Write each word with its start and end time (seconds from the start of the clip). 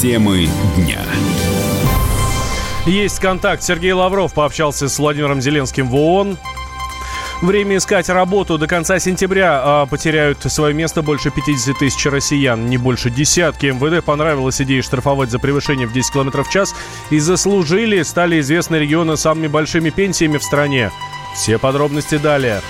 Темы 0.00 0.48
дня. 0.78 1.02
Есть 2.86 3.18
контакт. 3.18 3.62
Сергей 3.62 3.92
Лавров 3.92 4.32
пообщался 4.32 4.88
с 4.88 4.98
Владимиром 4.98 5.42
Зеленским 5.42 5.90
в 5.90 5.94
ООН. 5.94 6.38
Время 7.42 7.76
искать 7.76 8.08
работу. 8.08 8.56
До 8.56 8.66
конца 8.66 8.98
сентября 8.98 9.60
а, 9.62 9.84
потеряют 9.84 10.38
свое 10.50 10.72
место 10.72 11.02
больше 11.02 11.30
50 11.30 11.78
тысяч 11.78 12.06
россиян, 12.06 12.64
не 12.64 12.78
больше 12.78 13.10
десятки. 13.10 13.66
МВД 13.66 14.02
понравилась 14.02 14.58
идея 14.62 14.80
штрафовать 14.80 15.30
за 15.30 15.38
превышение 15.38 15.86
в 15.86 15.92
10 15.92 16.14
км 16.14 16.44
в 16.44 16.48
час. 16.48 16.74
И 17.10 17.18
заслужили, 17.18 18.02
стали 18.02 18.40
известны 18.40 18.76
регионы 18.76 19.18
самыми 19.18 19.48
большими 19.48 19.90
пенсиями 19.90 20.38
в 20.38 20.42
стране. 20.42 20.92
Все 21.34 21.58
подробности 21.58 22.16
далее. 22.16 22.62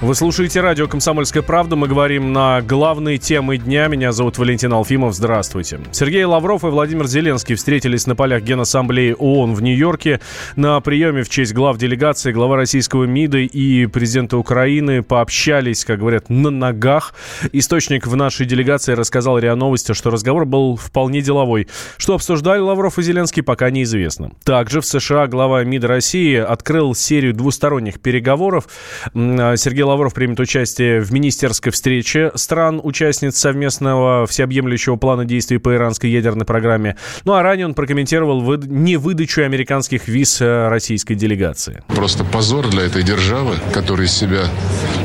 Вы 0.00 0.14
слушаете 0.14 0.60
радио 0.60 0.86
«Комсомольская 0.86 1.42
правда». 1.42 1.74
Мы 1.74 1.88
говорим 1.88 2.32
на 2.32 2.62
главные 2.62 3.18
темы 3.18 3.58
дня. 3.58 3.88
Меня 3.88 4.12
зовут 4.12 4.38
Валентин 4.38 4.72
Алфимов. 4.72 5.12
Здравствуйте. 5.12 5.80
Сергей 5.90 6.22
Лавров 6.22 6.62
и 6.62 6.68
Владимир 6.68 7.08
Зеленский 7.08 7.56
встретились 7.56 8.06
на 8.06 8.14
полях 8.14 8.44
Генассамблеи 8.44 9.16
ООН 9.18 9.54
в 9.54 9.60
Нью-Йорке. 9.60 10.20
На 10.54 10.80
приеме 10.80 11.24
в 11.24 11.28
честь 11.28 11.52
глав 11.52 11.78
делегации 11.78 12.30
глава 12.30 12.54
российского 12.54 13.06
МИДа 13.06 13.38
и 13.38 13.86
президента 13.86 14.38
Украины 14.38 15.02
пообщались, 15.02 15.84
как 15.84 15.98
говорят, 15.98 16.30
на 16.30 16.50
ногах. 16.50 17.12
Источник 17.50 18.06
в 18.06 18.14
нашей 18.14 18.46
делегации 18.46 18.92
рассказал 18.92 19.36
РИА 19.40 19.56
Новости, 19.56 19.94
что 19.94 20.10
разговор 20.10 20.44
был 20.44 20.76
вполне 20.76 21.22
деловой. 21.22 21.66
Что 21.96 22.14
обсуждали 22.14 22.60
Лавров 22.60 23.00
и 23.00 23.02
Зеленский, 23.02 23.42
пока 23.42 23.68
неизвестно. 23.70 24.30
Также 24.44 24.80
в 24.80 24.86
США 24.86 25.26
глава 25.26 25.64
МИДа 25.64 25.88
России 25.88 26.36
открыл 26.36 26.94
серию 26.94 27.34
двусторонних 27.34 27.98
переговоров. 27.98 28.68
Сергей 29.12 29.87
Лавров 29.88 30.14
примет 30.14 30.38
участие 30.38 31.00
в 31.00 31.12
министерской 31.12 31.72
встрече 31.72 32.30
стран-участниц 32.34 33.36
совместного 33.36 34.26
всеобъемлющего 34.26 34.96
плана 34.96 35.24
действий 35.24 35.58
по 35.58 35.74
иранской 35.74 36.10
ядерной 36.10 36.44
программе. 36.44 36.96
Ну 37.24 37.32
а 37.32 37.42
ранее 37.42 37.66
он 37.66 37.74
прокомментировал 37.74 38.40
вы... 38.40 38.58
невыдачу 38.58 39.42
американских 39.42 40.06
виз 40.08 40.40
э, 40.40 40.68
российской 40.68 41.14
делегации. 41.14 41.82
Просто 41.88 42.24
позор 42.24 42.68
для 42.68 42.82
этой 42.82 43.02
державы, 43.02 43.54
которая 43.72 44.06
из 44.06 44.12
себя 44.12 44.44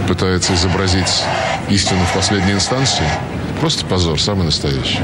пытается 0.07 0.53
изобразить 0.53 1.23
истину 1.69 2.01
в 2.01 2.13
последней 2.13 2.53
инстанции. 2.53 3.05
Просто 3.61 3.85
позор, 3.85 4.19
самый 4.19 4.43
настоящий. 4.43 4.99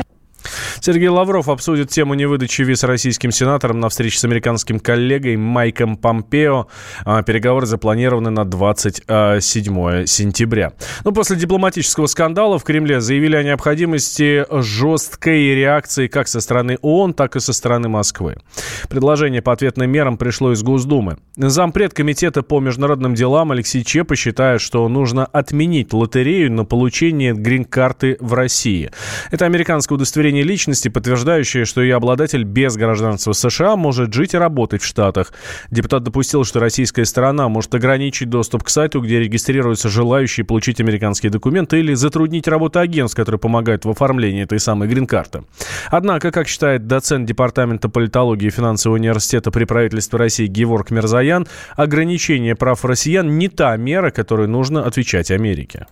Сергей 0.81 1.09
Лавров 1.09 1.49
обсудит 1.49 1.89
тему 1.89 2.13
невыдачи 2.13 2.61
виз 2.61 2.83
российским 2.83 3.31
сенаторам 3.31 3.80
на 3.80 3.89
встрече 3.89 4.17
с 4.17 4.23
американским 4.23 4.80
коллегой 4.80 5.35
Майком 5.35 5.97
Помпео. 5.97 6.67
А, 7.03 7.22
переговоры 7.22 7.66
запланированы 7.66 8.30
на 8.30 8.45
27 8.45 10.05
сентября. 10.05 10.73
Ну, 11.03 11.11
после 11.11 11.35
дипломатического 11.35 12.05
скандала 12.05 12.57
в 12.57 12.63
Кремле 12.63 13.02
заявили 13.02 13.35
о 13.35 13.44
необходимости 13.44 14.45
жесткой 14.50 15.53
реакции 15.53 16.07
как 16.07 16.27
со 16.27 16.39
стороны 16.39 16.77
ООН, 16.81 17.13
так 17.13 17.35
и 17.35 17.39
со 17.39 17.52
стороны 17.52 17.89
Москвы. 17.89 18.38
Предложение 18.88 19.41
по 19.41 19.52
ответным 19.52 19.91
мерам 19.91 20.17
пришло 20.17 20.53
из 20.53 20.63
Госдумы. 20.63 21.17
Зампред 21.35 21.94
комитета 21.94 22.41
по 22.41 22.59
международным 22.59 23.16
делам 23.16 23.52
Алексей 23.52 23.83
Чепа 23.83 24.16
считает, 24.16 24.61
что 24.61 24.88
нужно 24.88 25.25
отменить 25.25 25.94
лотерею 25.94 26.52
на 26.52 26.63
получение 26.63 27.33
грин-карты 27.33 28.17
в 28.19 28.33
России. 28.33 28.91
Это 29.31 29.45
американское 29.45 29.95
удостоверение 29.95 30.44
личности 30.44 30.69
личности, 30.70 30.89
подтверждающие, 30.89 31.66
что 31.66 31.81
ее 31.81 31.95
обладатель 31.95 32.44
без 32.44 32.75
гражданства 32.75 33.34
США 33.34 33.75
может 33.75 34.14
жить 34.14 34.36
и 34.36 34.38
работать 34.38 34.84
в 34.84 34.86
Штатах. 34.86 35.34
Депутат 35.72 36.03
допустил, 36.03 36.45
что 36.45 36.59
российская 36.59 37.06
сторона 37.06 37.50
может 37.50 37.73
ограничить 37.73 38.30
доступ 38.30 38.64
к 38.64 38.70
сайту, 38.70 39.02
где 39.02 39.20
регистрируются 39.20 39.90
желающие 39.90 40.45
получить 40.45 40.80
американские 40.80 41.31
документы 41.31 41.80
или 41.80 41.95
затруднить 41.95 42.47
работу 42.47 42.80
агентств, 42.80 43.17
которые 43.17 43.40
помогают 43.40 43.86
в 43.86 43.90
оформлении 43.90 44.44
этой 44.44 44.59
самой 44.59 44.88
грин-карты. 44.88 45.44
Однако, 45.90 46.31
как 46.31 46.47
считает 46.47 46.85
доцент 46.85 47.28
Департамента 47.28 47.90
политологии 47.90 48.47
и 48.47 48.52
финансового 48.52 48.97
университета 48.97 49.50
при 49.50 49.66
правительстве 49.66 50.19
России 50.19 50.46
Геворг 50.46 50.91
Мирзаян, 50.91 51.47
ограничение 51.75 52.56
прав 52.56 52.85
россиян 52.85 53.40
не 53.40 53.47
та 53.50 53.75
мера, 53.78 54.12
которой 54.12 54.47
нужно 54.47 54.85
отвечать 54.85 55.31
Америке 55.31 55.88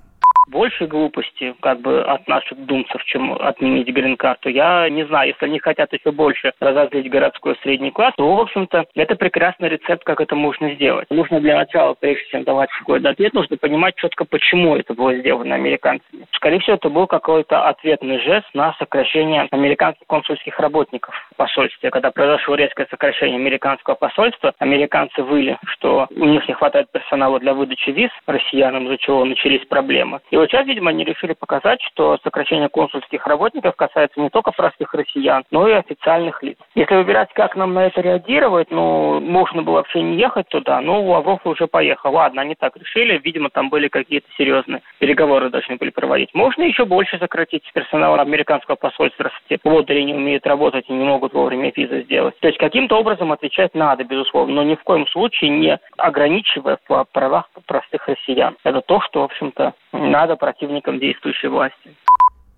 больше 0.47 0.88
глупости 0.88 1.53
как 1.62 1.81
бы 1.81 2.02
от 2.02 2.28
наших 2.28 2.58
думцев, 2.66 3.03
чем 3.06 3.34
отменить 3.34 3.88
грин-карту. 3.88 4.50
Я 4.50 4.90
не 4.90 5.06
знаю, 5.06 5.30
если 5.30 5.46
они 5.46 5.59
хотят 5.59 5.94
еще 5.94 6.12
больше 6.12 6.53
разозлить 6.59 7.09
городской 7.09 7.58
средний 7.62 7.91
класс, 7.91 8.13
то, 8.18 8.35
в 8.35 8.40
общем-то, 8.40 8.86
это 8.96 9.16
прекрасный 9.16 9.69
рецепт, 9.69 10.03
как 10.03 10.22
это 10.22 10.36
можно 10.36 10.74
сделать. 10.74 11.09
Нужно 11.09 11.40
для 11.40 11.57
начала, 11.57 11.94
прежде 11.94 12.25
чем 12.30 12.44
давать 12.44 12.69
какой-то 12.72 13.09
ответ, 13.09 13.34
нужно 13.34 13.57
понимать 13.57 13.96
четко, 13.96 14.25
почему 14.25 14.75
это 14.75 14.94
было 14.94 15.16
сделано 15.16 15.56
американцами. 15.56 16.25
Скорее 16.34 16.59
всего, 16.59 16.75
это 16.75 16.90
был 16.90 17.07
какой-то 17.07 17.68
ответный 17.68 18.19
жест 18.19 18.47
на 18.53 18.74
сокращение 18.80 19.47
американских 19.52 20.07
консульских 20.07 20.59
работников 20.59 21.13
в 21.31 21.36
посольстве. 21.36 21.90
Когда 21.90 22.12
произошло 22.12 22.56
резкое 22.56 22.88
сокращение 22.90 23.38
американского 23.38 23.96
посольства, 23.96 24.53
американцы 24.59 25.22
выли, 25.24 25.57
что 25.66 26.07
у 26.16 26.25
них 26.25 26.47
не 26.47 26.53
хватает 26.53 26.91
персонала 26.91 27.40
для 27.40 27.53
выдачи 27.53 27.90
виз 27.90 28.12
россиянам, 28.25 28.86
из-за 28.86 28.97
чего 28.97 29.25
начались 29.25 29.66
проблемы. 29.66 30.19
И 30.31 30.37
вот 30.40 30.50
сейчас, 30.50 30.66
видимо, 30.66 30.90
они 30.90 31.03
решили 31.03 31.34
показать, 31.34 31.81
что 31.81 32.18
сокращение 32.24 32.70
консульских 32.70 33.25
работников 33.28 33.75
касается 33.75 34.20
не 34.20 34.30
только 34.30 34.52
простых 34.52 34.94
россиян, 34.94 35.44
но 35.52 35.68
и 35.68 35.74
официальных 35.74 36.42
лиц. 36.44 36.58
Если 36.75 36.96
выбирать, 36.96 37.30
как 37.34 37.56
нам 37.56 37.74
на 37.74 37.88
это 37.88 38.02
реагировать, 38.02 38.72
ну, 38.72 39.20
можно 39.20 39.64
было 39.64 39.75
вообще 39.75 40.02
не 40.02 40.18
ехать 40.18 40.48
туда, 40.50 40.81
но 40.81 41.02
Лавров 41.03 41.46
уже 41.46 41.68
поехал. 41.68 42.14
Ладно, 42.14 42.42
они 42.42 42.56
так 42.56 42.75
решили, 42.78 43.20
видимо, 43.24 43.50
там 43.50 43.70
были 43.70 43.88
какие-то 43.88 44.28
серьезные 44.38 44.81
переговоры 45.00 45.50
должны 45.50 45.78
были 45.78 45.90
проводить. 45.90 46.34
Можно 46.34 46.64
еще 46.64 46.86
больше 46.86 47.18
сократить 47.18 47.64
персонал 47.74 48.19
американского 48.19 48.75
посольства, 48.75 49.31
если 49.50 49.68
лодыри 49.68 50.04
не 50.04 50.14
умеют 50.14 50.46
работать 50.46 50.86
и 50.90 50.94
не 50.94 51.04
могут 51.04 51.34
вовремя 51.34 51.72
визы 51.75 52.04
сделать. 52.04 52.38
То 52.40 52.48
есть 52.48 52.59
каким-то 52.59 52.98
образом 52.98 53.31
отвечать 53.31 53.74
надо, 53.74 54.04
безусловно, 54.04 54.56
но 54.56 54.64
ни 54.64 54.75
в 54.75 54.84
коем 54.84 55.08
случае 55.08 55.52
не 55.52 55.80
ограничивая 55.98 56.78
в 56.88 57.06
правах 57.12 57.50
простых 57.66 58.08
россиян. 58.08 58.56
Это 58.64 58.81
то, 58.81 59.00
что, 59.02 59.22
в 59.22 59.24
общем-то, 59.25 59.74
надо 59.94 60.27
надо 60.28 60.36
противникам 60.36 61.00
действующей 61.00 61.48
власти. 61.48 61.96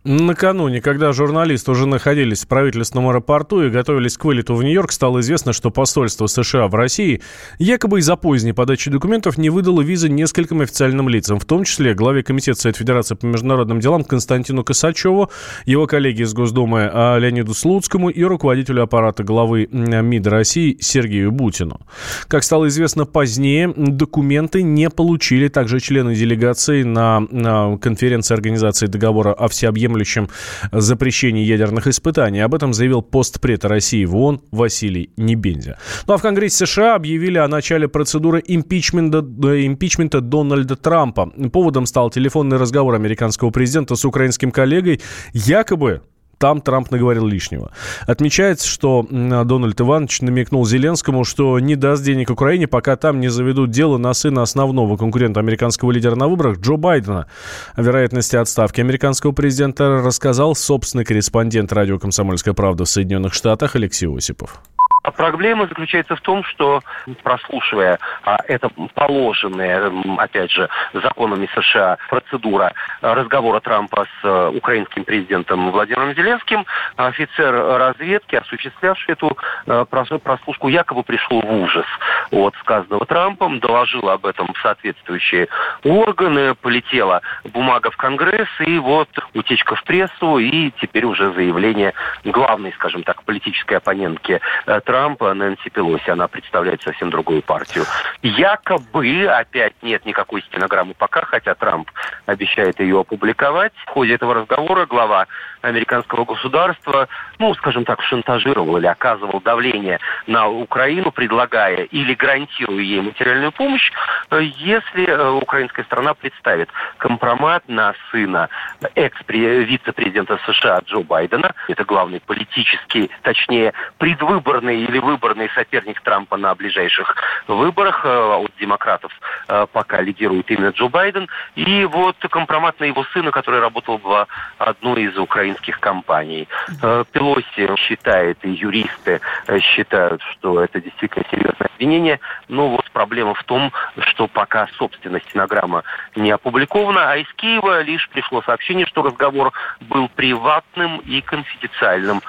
Накануне, 0.06 0.80
когда 0.80 1.12
журналисты 1.12 1.72
уже 1.72 1.86
находились 1.86 2.46
в 2.46 2.48
правительственном 2.48 3.10
аэропорту 3.10 3.64
и 3.64 3.70
готовились 3.70 4.18
к 4.18 4.24
вылету 4.24 4.56
в 4.56 4.64
Нью-Йорк, 4.64 4.94
стало 4.94 5.20
известно, 5.20 5.52
что 5.52 5.72
посольство 5.72 6.28
США 6.28 6.70
в 6.70 6.76
России 6.76 7.22
якобы 7.58 8.00
из-за 8.00 8.16
поздней 8.16 8.54
подачи 8.54 8.90
документов 8.90 9.38
не 9.38 9.50
выдало 9.50 9.82
визы 9.82 10.08
нескольким 10.08 10.62
официальным 10.62 11.10
лицам, 11.10 11.38
в 11.38 11.44
том 11.44 11.66
числе 11.66 11.94
главе 11.96 12.24
Комитета 12.24 12.62
Совет 12.62 12.78
Федерации 12.78 13.16
по 13.16 13.26
международным 13.26 13.82
делам 13.82 14.06
Константину 14.06 14.64
Косачеву, 14.64 15.30
его 15.66 15.86
коллеге 15.86 16.24
из 16.24 16.34
Госдумы 16.34 16.90
а, 16.92 17.18
Леониду 17.18 17.54
Слуцкому 17.54 18.10
и 18.10 18.24
руководителю 18.24 18.84
аппарата 18.84 19.26
главы 19.26 19.68
МИД 19.70 20.28
России 20.28 20.78
Сергею 20.80 21.34
Бутину. 21.34 21.82
Как 22.30 22.46
стало 22.46 22.70
известно 22.70 23.06
позднее, 23.06 23.74
документы 23.76 24.64
не 24.64 24.90
получили 24.90 25.50
также 25.50 25.82
члены 25.82 26.16
делегации 26.16 26.84
на, 26.84 27.78
конференции 27.82 28.34
Организации 28.34 28.88
договора 28.88 29.34
о 29.34 29.50
всеобъемлющем 29.50 29.89
всеобъемлющем 29.90 30.30
запрещении 30.72 31.44
ядерных 31.44 31.88
испытаний. 31.88 32.40
Об 32.42 32.56
этом 32.56 32.74
заявил 32.74 33.02
постпред 33.02 33.66
России 33.66 34.06
в 34.06 34.16
ООН 34.16 34.42
Василий 34.52 35.12
Небензя. 35.18 35.78
Ну 36.08 36.14
а 36.14 36.18
в 36.18 36.22
Конгрессе 36.22 36.66
США 36.66 36.96
объявили 36.96 37.38
о 37.38 37.48
начале 37.48 37.88
процедуры 37.88 38.44
импичмента, 38.46 39.20
э, 39.20 39.66
импичмента 39.66 40.22
Дональда 40.22 40.76
Трампа. 40.76 41.32
Поводом 41.52 41.86
стал 41.86 42.10
телефонный 42.10 42.58
разговор 42.58 42.96
американского 42.96 43.50
президента 43.50 43.96
с 43.96 44.06
украинским 44.06 44.52
коллегой. 44.52 45.02
Якобы 45.34 46.02
там 46.40 46.62
Трамп 46.62 46.90
наговорил 46.90 47.28
лишнего. 47.28 47.72
Отмечается, 48.08 48.68
что 48.68 49.06
Дональд 49.10 49.80
Иванович 49.80 50.22
намекнул 50.22 50.66
Зеленскому, 50.66 51.26
что 51.26 51.60
не 51.60 51.76
даст 51.76 52.04
денег 52.04 52.32
Украине, 52.32 52.68
пока 52.68 52.96
там 52.96 53.20
не 53.20 53.28
заведут 53.28 53.70
дело 53.70 53.98
на 53.98 54.14
сына 54.14 54.42
основного 54.42 54.98
конкурента 54.98 55.40
американского 55.40 55.92
лидера 55.92 56.16
на 56.16 56.28
выборах 56.28 56.60
Джо 56.60 56.78
Байдена. 56.78 57.28
О 57.76 57.82
вероятности 57.82 58.38
отставки 58.38 58.80
американского 58.82 59.34
президента 59.34 60.02
рассказал 60.02 60.56
собственный 60.56 61.04
корреспондент 61.04 61.74
радио 61.74 62.00
«Комсомольская 62.00 62.54
правда» 62.54 62.86
в 62.86 62.90
Соединенных 62.90 63.34
Штатах 63.34 63.76
Алексей 63.76 64.08
Осипов. 64.08 64.62
А 65.02 65.12
проблема 65.12 65.68
заключается 65.68 66.16
в 66.16 66.22
том, 66.22 66.44
что 66.44 66.82
прослушивая 67.24 68.00
а, 68.24 68.38
это 68.48 68.70
положенная, 68.94 69.92
опять 70.18 70.52
же, 70.52 70.70
законами 70.94 71.50
США 71.56 71.98
процедура 72.10 72.74
разговора 73.02 73.60
Трампа 73.62 74.06
с 74.06 74.26
а, 74.26 74.50
украинским 74.50 75.06
президентом 75.06 75.72
Владимиром 75.72 76.14
Зеленским, 76.16 76.66
офицер 76.98 77.54
разведки, 77.54 78.36
осуществлявший 78.36 79.14
эту 79.14 79.38
а, 79.68 79.86
прослушку, 79.86 80.68
якобы 80.68 81.04
пришел 81.04 81.42
в 81.42 81.52
ужас 81.52 81.86
от 82.32 82.56
сказанного 82.58 83.06
Трампом, 83.06 83.60
доложил 83.60 84.10
об 84.10 84.26
этом 84.26 84.54
в 84.54 84.58
соответствующие 84.60 85.48
органы, 85.84 86.56
полетела 86.56 87.22
бумага 87.46 87.90
в 87.90 87.98
Конгресс, 87.98 88.50
и 88.60 88.78
вот 88.80 89.10
утечка 89.34 89.76
в 89.76 89.84
прессу, 89.84 90.40
и 90.40 90.72
теперь 90.82 91.06
уже 91.06 91.32
заявление 91.34 91.94
главной, 92.26 92.74
скажем 92.74 93.04
так, 93.04 93.24
политической 93.24 93.76
оппонентки 93.76 94.42
Трампа 94.90 95.36
Нэнси 95.36 95.70
Пелоси. 95.70 96.10
Она 96.10 96.28
представляет 96.28 96.82
совсем 96.82 97.12
другую 97.12 97.44
партию. 97.44 97.86
Якобы, 98.24 99.28
опять 99.28 99.76
нет 99.84 100.04
никакой 100.04 100.42
стенограммы 100.42 100.96
пока, 100.98 101.22
хотя 101.26 101.54
Трамп 101.54 101.92
обещает 102.26 102.80
ее 102.80 103.02
опубликовать. 103.02 103.72
В 103.86 103.90
ходе 103.92 104.16
этого 104.16 104.34
разговора 104.34 104.88
глава 104.88 105.28
американского 105.62 106.26
государства, 106.26 107.08
ну, 107.38 107.54
скажем 107.54 107.86
так, 107.86 108.02
шантажировал 108.02 108.78
или 108.78 108.88
оказывал 108.88 109.42
давление 109.42 110.00
на 110.26 110.48
Украину, 110.48 111.12
предлагая 111.12 111.84
или 111.84 112.16
гарантируя 112.16 112.82
ей 112.82 113.02
материальную 113.02 113.52
помощь, 113.52 113.92
если 114.32 115.06
э, 115.06 115.30
украинская 115.32 115.86
страна 115.86 116.16
представит 116.16 116.70
компромат 116.98 117.64
на 117.68 117.94
сына 118.12 118.50
экс-вице-президента 118.96 120.40
США 120.48 120.80
Джо 120.86 121.02
Байдена. 121.02 121.54
Это 121.68 121.84
главный 121.84 122.22
политический, 122.22 123.12
точнее, 123.22 123.74
предвыборный 123.98 124.79
или 124.80 125.00
выборный 125.00 125.50
соперник 125.56 126.02
Трампа 126.02 126.38
на 126.38 126.54
ближайших 126.56 127.16
выборах. 127.48 128.06
Э, 128.06 128.40
от 128.40 128.52
демократов 128.60 129.12
э, 129.48 129.68
пока 129.72 130.02
лидирует 130.02 130.50
именно 130.52 130.70
Джо 130.70 130.88
Байден. 130.88 131.28
И 131.56 131.86
вот 131.86 132.16
компромат 132.30 132.80
на 132.80 132.86
его 132.86 133.04
сына, 133.14 133.32
который 133.32 133.60
работал 133.60 133.98
в 133.98 134.28
одной 134.58 135.04
из 135.04 135.18
украинских 135.18 135.80
компаний. 135.80 136.48
Э, 136.82 137.04
Пелоси 137.12 137.76
считает, 137.78 138.38
и 138.44 138.52
юристы 138.52 139.22
считают, 139.62 140.22
что 140.32 140.64
это 140.64 140.82
действительно 140.82 141.26
серьезное 141.30 141.70
обвинение. 141.74 142.20
Но 142.48 142.70
вот 142.70 142.90
проблема 142.92 143.34
в 143.34 143.44
том, 143.44 143.72
что 144.00 144.28
пока, 144.28 144.68
собственно, 144.78 145.20
стенограмма 145.22 145.84
не 146.16 146.32
опубликована, 146.32 147.12
а 147.12 147.18
из 147.18 147.32
Киева 147.36 147.82
лишь 147.82 148.10
пришло 148.10 148.42
сообщение, 148.42 148.86
что 148.86 149.02
разговор 149.02 149.52
был 149.82 150.10
приватным 150.10 150.98
и 151.00 151.22
конфиденциальным. 151.22 152.22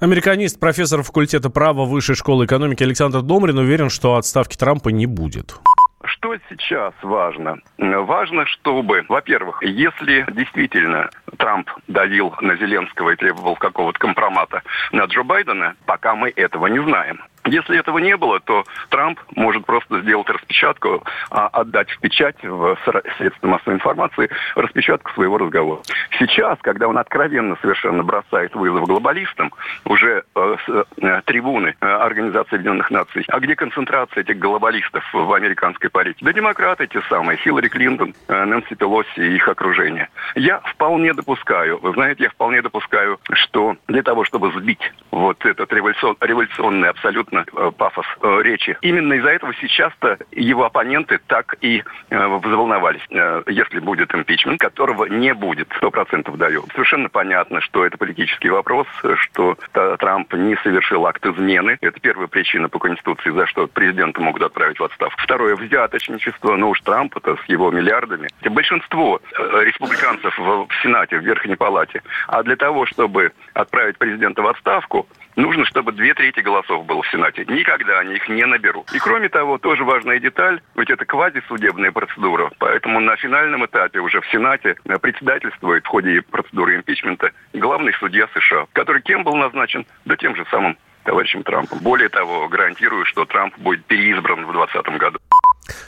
Американист, 0.00 0.58
профессор 0.58 1.02
факультета 1.02 1.50
права 1.50 1.84
Высшей 1.84 2.16
школы 2.16 2.46
экономики 2.46 2.82
Александр 2.82 3.22
Домрин 3.22 3.58
уверен, 3.58 3.90
что 3.90 4.16
отставки 4.16 4.56
Трампа 4.56 4.88
не 4.88 5.06
будет. 5.06 5.56
Что 6.04 6.34
сейчас 6.50 6.94
важно? 7.02 7.58
Важно, 7.78 8.44
чтобы, 8.46 9.04
во-первых, 9.08 9.62
если 9.62 10.26
действительно 10.32 11.10
Трамп 11.38 11.70
давил 11.86 12.34
на 12.40 12.56
Зеленского 12.56 13.10
и 13.10 13.16
требовал 13.16 13.54
какого-то 13.54 13.98
компромата 14.00 14.62
на 14.90 15.04
Джо 15.04 15.22
Байдена, 15.22 15.76
пока 15.86 16.16
мы 16.16 16.32
этого 16.34 16.66
не 16.66 16.82
знаем. 16.82 17.20
Если 17.44 17.78
этого 17.78 17.98
не 17.98 18.16
было, 18.16 18.40
то 18.40 18.64
Трамп 18.88 19.20
может 19.34 19.64
просто 19.64 20.00
сделать 20.00 20.28
распечатку, 20.52 21.02
а 21.30 21.48
отдать 21.48 21.90
в 21.90 21.98
печать 22.00 22.36
в 22.42 22.76
средства 23.18 23.48
массовой 23.48 23.76
информации 23.76 24.30
распечатку 24.54 25.10
своего 25.12 25.38
разговора. 25.38 25.80
Сейчас, 26.18 26.58
когда 26.62 26.88
он 26.88 26.98
откровенно 26.98 27.56
совершенно 27.62 28.02
бросает 28.02 28.54
вызов 28.54 28.86
глобалистам, 28.86 29.52
уже 29.84 30.24
э, 30.34 30.56
с 30.66 30.86
э, 31.00 31.22
трибуны 31.24 31.74
э, 31.80 31.86
Организации 31.86 32.56
Объединенных 32.56 32.90
Наций, 32.90 33.24
а 33.28 33.40
где 33.40 33.56
концентрация 33.56 34.22
этих 34.22 34.38
глобалистов 34.38 35.04
в 35.12 35.32
американской 35.32 35.90
политике? 35.90 36.24
Да 36.24 36.32
демократы 36.32 36.86
те 36.86 37.00
самые, 37.08 37.38
Хиллари 37.38 37.68
Клинтон, 37.68 38.14
Нэнси 38.28 38.74
Пелоси 38.74 39.20
и 39.20 39.36
их 39.36 39.48
окружение. 39.48 40.08
Я 40.34 40.60
вполне 40.60 41.14
допускаю, 41.14 41.78
вы 41.80 41.92
знаете, 41.92 42.24
я 42.24 42.30
вполне 42.30 42.62
допускаю, 42.62 43.18
что 43.32 43.76
для 43.88 44.02
того, 44.02 44.24
чтобы 44.24 44.52
сбить 44.52 44.92
вот 45.10 45.44
этот 45.46 45.72
революцион, 45.72 46.16
революционный 46.20 46.90
абсолютно 46.90 47.44
пафос 47.76 48.06
речи. 48.42 48.76
Именно 48.82 49.14
из-за 49.14 49.30
этого 49.30 49.54
сейчас-то 49.54 50.18
его 50.44 50.64
оппоненты 50.64 51.20
так 51.26 51.56
и 51.60 51.82
э, 52.10 52.26
взволновались. 52.38 53.02
Если 53.46 53.78
будет 53.78 54.14
импичмент, 54.14 54.60
которого 54.60 55.06
не 55.06 55.34
будет, 55.34 55.68
сто 55.76 55.90
процентов 55.90 56.36
даю. 56.36 56.64
Совершенно 56.72 57.08
понятно, 57.08 57.60
что 57.60 57.84
это 57.84 57.98
политический 57.98 58.50
вопрос, 58.50 58.86
что 59.16 59.56
Трамп 59.72 60.32
не 60.34 60.56
совершил 60.56 61.06
акт 61.06 61.24
измены. 61.26 61.78
Это 61.80 62.00
первая 62.00 62.26
причина 62.26 62.68
по 62.68 62.78
Конституции, 62.78 63.30
за 63.30 63.46
что 63.46 63.66
президента 63.66 64.20
могут 64.20 64.42
отправить 64.42 64.78
в 64.78 64.84
отставку. 64.84 65.20
Второе, 65.20 65.56
взяточничество. 65.56 66.56
Ну 66.56 66.70
уж 66.70 66.80
Трамп-то 66.80 67.36
с 67.36 67.48
его 67.48 67.70
миллиардами. 67.70 68.28
Большинство 68.48 69.20
республиканцев 69.38 70.38
в 70.38 70.68
Сенате, 70.82 71.18
в 71.18 71.22
Верхней 71.22 71.56
Палате. 71.56 72.02
А 72.28 72.42
для 72.42 72.56
того, 72.56 72.86
чтобы 72.86 73.32
отправить 73.54 73.98
президента 73.98 74.42
в 74.42 74.46
отставку, 74.46 75.06
нужно, 75.36 75.64
чтобы 75.64 75.92
две 75.92 76.14
трети 76.14 76.40
голосов 76.40 76.84
было 76.86 77.02
в 77.02 77.08
Сенате. 77.08 77.44
Никогда 77.46 78.00
они 78.00 78.14
их 78.14 78.28
не 78.28 78.44
наберут. 78.44 78.92
И 78.92 78.98
кроме 78.98 79.28
того, 79.28 79.58
тоже 79.58 79.84
важная 79.84 80.18
деталь, 80.18 80.60
ведь 80.76 80.90
это 80.90 81.04
квазисудебная 81.04 81.92
процедура, 81.92 82.50
поэтому 82.58 83.00
на 83.00 83.16
финальном 83.16 83.64
этапе 83.66 84.00
уже 84.00 84.20
в 84.20 84.26
Сенате 84.26 84.76
председательствует 85.00 85.84
в 85.84 85.88
ходе 85.88 86.22
процедуры 86.22 86.76
импичмента 86.76 87.32
главный 87.52 87.92
судья 87.94 88.28
США, 88.34 88.66
который 88.72 89.02
кем 89.02 89.24
был 89.24 89.36
назначен? 89.36 89.86
Да 90.04 90.16
тем 90.16 90.36
же 90.36 90.44
самым 90.50 90.76
товарищем 91.04 91.42
Трампом. 91.42 91.78
Более 91.80 92.08
того, 92.08 92.48
гарантирую, 92.48 93.04
что 93.06 93.24
Трамп 93.24 93.56
будет 93.58 93.84
переизбран 93.86 94.46
в 94.46 94.52
2020 94.52 94.98
году. 94.98 95.18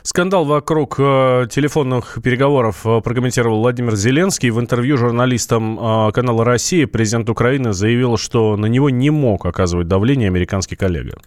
Скандал 0.02 0.44
вокруг 0.44 0.96
э, 0.98 1.46
телефонных 1.50 2.18
переговоров 2.22 2.86
э, 2.86 3.00
прокомментировал 3.00 3.60
Владимир 3.60 3.96
Зеленский. 3.96 4.50
В 4.50 4.60
интервью 4.60 4.96
журналистам 4.96 5.78
э, 5.78 6.12
канала 6.12 6.44
«Россия» 6.44 6.86
президент 6.86 7.28
Украины 7.28 7.72
заявил, 7.72 8.16
что 8.16 8.56
на 8.56 8.66
него 8.66 8.90
не 8.90 9.10
мог 9.10 9.46
оказывать 9.46 9.88
давление 9.88 10.28
американский 10.28 10.76
коллега. 10.76 11.18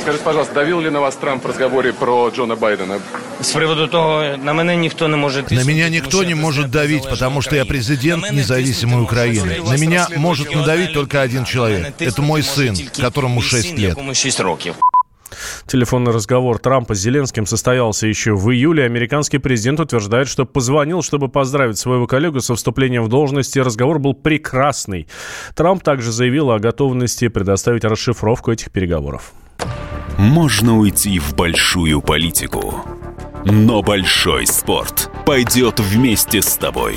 Скажите, 0.00 0.24
пожалуйста, 0.24 0.54
давил 0.54 0.80
ли 0.80 0.90
на 0.90 1.00
вас 1.00 1.16
Трамп 1.16 1.44
в 1.44 1.48
разговоре 1.48 1.92
про 1.92 2.28
Джона 2.28 2.56
Байдена? 2.56 3.00
С 3.40 3.52
приводу 3.52 3.88
того, 3.88 4.36
на 4.36 4.52
меня 4.52 4.76
никто 4.76 5.08
не 5.08 5.16
может... 5.16 5.50
На 5.50 5.64
меня 5.64 5.88
никто 5.88 6.24
не 6.24 6.34
может 6.34 6.70
давить, 6.70 7.08
потому 7.08 7.40
что 7.40 7.56
я 7.56 7.64
президент 7.64 8.30
независимой 8.30 9.02
Украины. 9.02 9.62
На 9.62 9.76
меня 9.76 10.06
может 10.16 10.54
надавить 10.54 10.92
только 10.92 11.22
один 11.22 11.44
человек. 11.44 11.94
Это 11.98 12.22
мой 12.22 12.42
сын, 12.42 12.76
которому 12.98 13.40
6 13.40 13.78
лет. 13.78 13.98
Телефонный 15.66 16.12
разговор 16.12 16.58
Трампа 16.58 16.94
с 16.94 16.98
Зеленским 16.98 17.46
состоялся 17.46 18.06
еще 18.06 18.34
в 18.34 18.50
июле. 18.50 18.84
Американский 18.84 19.38
президент 19.38 19.80
утверждает, 19.80 20.28
что 20.28 20.44
позвонил, 20.44 21.02
чтобы 21.02 21.28
поздравить 21.28 21.78
своего 21.78 22.06
коллегу 22.06 22.40
со 22.40 22.54
вступлением 22.54 23.04
в 23.04 23.08
должность, 23.08 23.56
и 23.56 23.62
разговор 23.62 23.98
был 23.98 24.14
прекрасный. 24.14 25.08
Трамп 25.54 25.82
также 25.82 26.12
заявил 26.12 26.50
о 26.50 26.58
готовности 26.58 27.28
предоставить 27.28 27.84
расшифровку 27.84 28.52
этих 28.52 28.70
переговоров. 28.70 29.32
Можно 30.18 30.78
уйти 30.78 31.18
в 31.18 31.34
большую 31.34 32.00
политику, 32.00 32.84
но 33.44 33.82
большой 33.82 34.46
спорт 34.46 35.10
пойдет 35.26 35.80
вместе 35.80 36.40
с 36.40 36.56
тобой. 36.56 36.96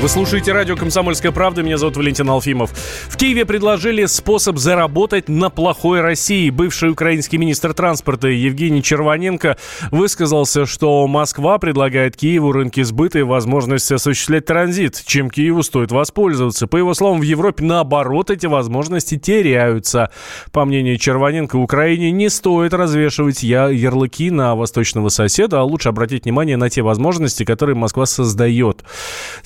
Вы 0.00 0.08
слушаете 0.08 0.52
радио 0.52 0.76
«Комсомольская 0.76 1.32
правда». 1.32 1.64
Меня 1.64 1.76
зовут 1.76 1.96
Валентин 1.96 2.30
Алфимов. 2.30 2.70
В 3.08 3.16
Киеве 3.16 3.44
предложили 3.44 4.04
способ 4.04 4.56
заработать 4.56 5.28
на 5.28 5.50
плохой 5.50 6.02
России. 6.02 6.50
Бывший 6.50 6.90
украинский 6.90 7.36
министр 7.36 7.74
транспорта 7.74 8.28
Евгений 8.28 8.80
Червоненко 8.80 9.56
высказался, 9.90 10.66
что 10.66 11.04
Москва 11.08 11.58
предлагает 11.58 12.16
Киеву 12.16 12.52
рынки 12.52 12.80
сбыта 12.82 13.18
и 13.18 13.22
возможность 13.22 13.90
осуществлять 13.90 14.44
транзит, 14.44 15.02
чем 15.04 15.30
Киеву 15.30 15.64
стоит 15.64 15.90
воспользоваться. 15.90 16.68
По 16.68 16.76
его 16.76 16.94
словам, 16.94 17.18
в 17.18 17.24
Европе, 17.24 17.64
наоборот, 17.64 18.30
эти 18.30 18.46
возможности 18.46 19.18
теряются. 19.18 20.12
По 20.52 20.64
мнению 20.64 20.96
Червоненко, 20.98 21.56
Украине 21.56 22.12
не 22.12 22.30
стоит 22.30 22.72
развешивать 22.72 23.42
ярлыки 23.42 24.30
на 24.30 24.54
восточного 24.54 25.08
соседа, 25.08 25.58
а 25.58 25.64
лучше 25.64 25.88
обратить 25.88 26.24
внимание 26.24 26.56
на 26.56 26.70
те 26.70 26.82
возможности, 26.82 27.44
которые 27.44 27.74
Москва 27.74 28.06
создает. 28.06 28.84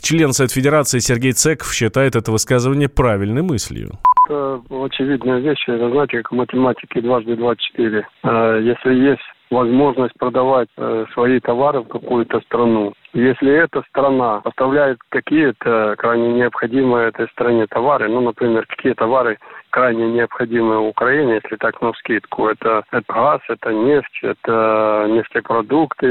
Член 0.03 0.35
Совет 0.43 0.51
Федерации 0.51 0.99
Сергей 0.99 1.33
Цеков 1.35 1.73
считает 1.73 2.17
это 2.17 2.33
высказывание 2.33 2.89
правильной 2.89 3.43
мыслью. 3.43 3.91
Это 4.27 4.61
очевидная 4.71 5.39
вещь. 5.39 5.63
Это, 5.69 5.89
знаете, 5.89 6.17
как 6.17 6.33
в 6.33 6.35
математике 6.35 7.01
дважды 7.01 7.37
два 7.37 7.55
четыре. 7.55 8.09
Э, 8.25 8.59
если 8.61 8.93
есть 8.93 9.23
возможность 9.53 10.15
продавать 10.19 10.69
э, 10.77 11.05
свои 11.13 11.39
товары 11.39 11.83
в 11.83 11.89
какую-то 11.89 12.41
страну. 12.41 12.93
Если 13.13 13.53
эта 13.53 13.83
страна 13.89 14.41
поставляет 14.41 14.99
какие-то 15.11 15.95
крайне 15.99 16.33
необходимые 16.33 17.11
этой 17.11 17.29
стране 17.29 17.67
товары, 17.69 18.09
ну, 18.09 18.21
например, 18.21 18.67
какие 18.67 18.95
товары 18.95 19.39
крайне 19.73 20.07
необходимы 20.13 20.79
Украине, 20.79 21.41
если 21.43 21.57
так 21.57 21.81
на 21.81 21.93
скидку. 21.95 22.49
Это, 22.49 22.85
это 22.93 23.13
газ, 23.13 23.41
это 23.49 23.73
нефть, 23.73 24.19
это 24.23 25.07
нефтепродукты, 25.09 26.07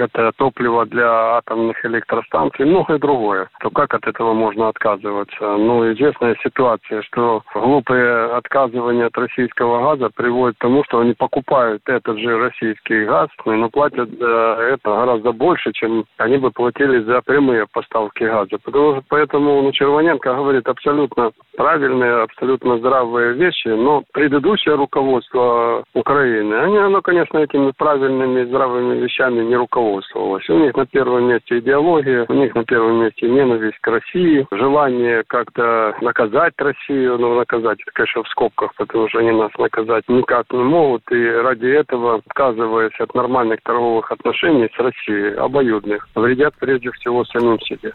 это 0.00 0.32
топливо 0.36 0.86
для 0.86 1.36
атомных 1.36 1.84
электростанций, 1.84 2.64
многое 2.64 2.98
другое. 2.98 3.48
То 3.60 3.70
как 3.70 3.94
от 3.94 4.06
этого 4.06 4.32
можно 4.32 4.68
отказываться? 4.68 5.56
Ну, 5.56 5.92
известная 5.92 6.36
ситуация, 6.42 7.02
что 7.02 7.42
глупые 7.54 8.34
отказывания 8.34 9.06
от 9.06 9.18
российского 9.18 9.82
газа 9.82 10.10
приводят 10.14 10.56
к 10.56 10.62
тому, 10.62 10.82
что 10.84 11.00
они 11.00 11.12
покупают 11.12 11.82
этот 11.86 12.18
же 12.18 12.38
российский 12.38 13.04
газ, 13.04 13.28
но 13.44 13.68
платят 13.68 14.08
за 14.18 14.56
это 14.72 14.90
гораздо 14.90 15.32
больше, 15.32 15.72
чем 15.72 16.04
они 16.16 16.38
бы 16.38 16.50
платили 16.50 17.00
за 17.00 17.20
прямые 17.20 17.66
поставки 17.66 18.24
газа. 18.24 18.56
Потому, 18.64 19.02
поэтому 19.08 19.62
ну, 19.62 19.72
Червоненко 19.72 20.34
говорит 20.34 20.66
абсолютно 20.66 21.32
правильные, 21.56 22.22
абсолютно 22.22 22.78
здравые 22.86 23.32
вещи, 23.34 23.68
но 23.68 24.04
предыдущее 24.12 24.76
руководство 24.76 25.84
Украины, 25.94 26.54
они, 26.54 26.78
оно, 26.78 27.02
конечно, 27.02 27.38
этими 27.38 27.72
правильными, 27.76 28.44
здравыми 28.44 29.00
вещами 29.00 29.44
не 29.44 29.56
руководствовалось. 29.56 30.48
У 30.48 30.58
них 30.58 30.76
на 30.76 30.86
первом 30.86 31.24
месте 31.24 31.58
идеология, 31.58 32.26
у 32.28 32.34
них 32.34 32.54
на 32.54 32.64
первом 32.64 33.02
месте 33.02 33.28
ненависть 33.28 33.78
к 33.80 33.88
России, 33.88 34.46
желание 34.52 35.24
как-то 35.26 35.96
наказать 36.00 36.54
Россию, 36.58 37.18
ну, 37.18 37.34
наказать, 37.34 37.80
это, 37.82 37.90
конечно, 37.92 38.22
в 38.22 38.28
скобках, 38.28 38.72
потому 38.76 39.08
что 39.08 39.18
они 39.18 39.32
нас 39.32 39.50
наказать 39.58 40.04
никак 40.08 40.46
не 40.52 40.62
могут, 40.62 41.02
и 41.10 41.28
ради 41.28 41.66
этого, 41.66 42.22
отказываясь 42.26 42.98
от 43.00 43.14
нормальных 43.14 43.60
торговых 43.62 44.12
отношений 44.12 44.68
с 44.74 44.78
Россией, 44.78 45.34
обоюдных, 45.34 46.06
вредят 46.14 46.54
прежде 46.60 46.90
всего 46.92 47.24
самим 47.24 47.58
себе. 47.60 47.90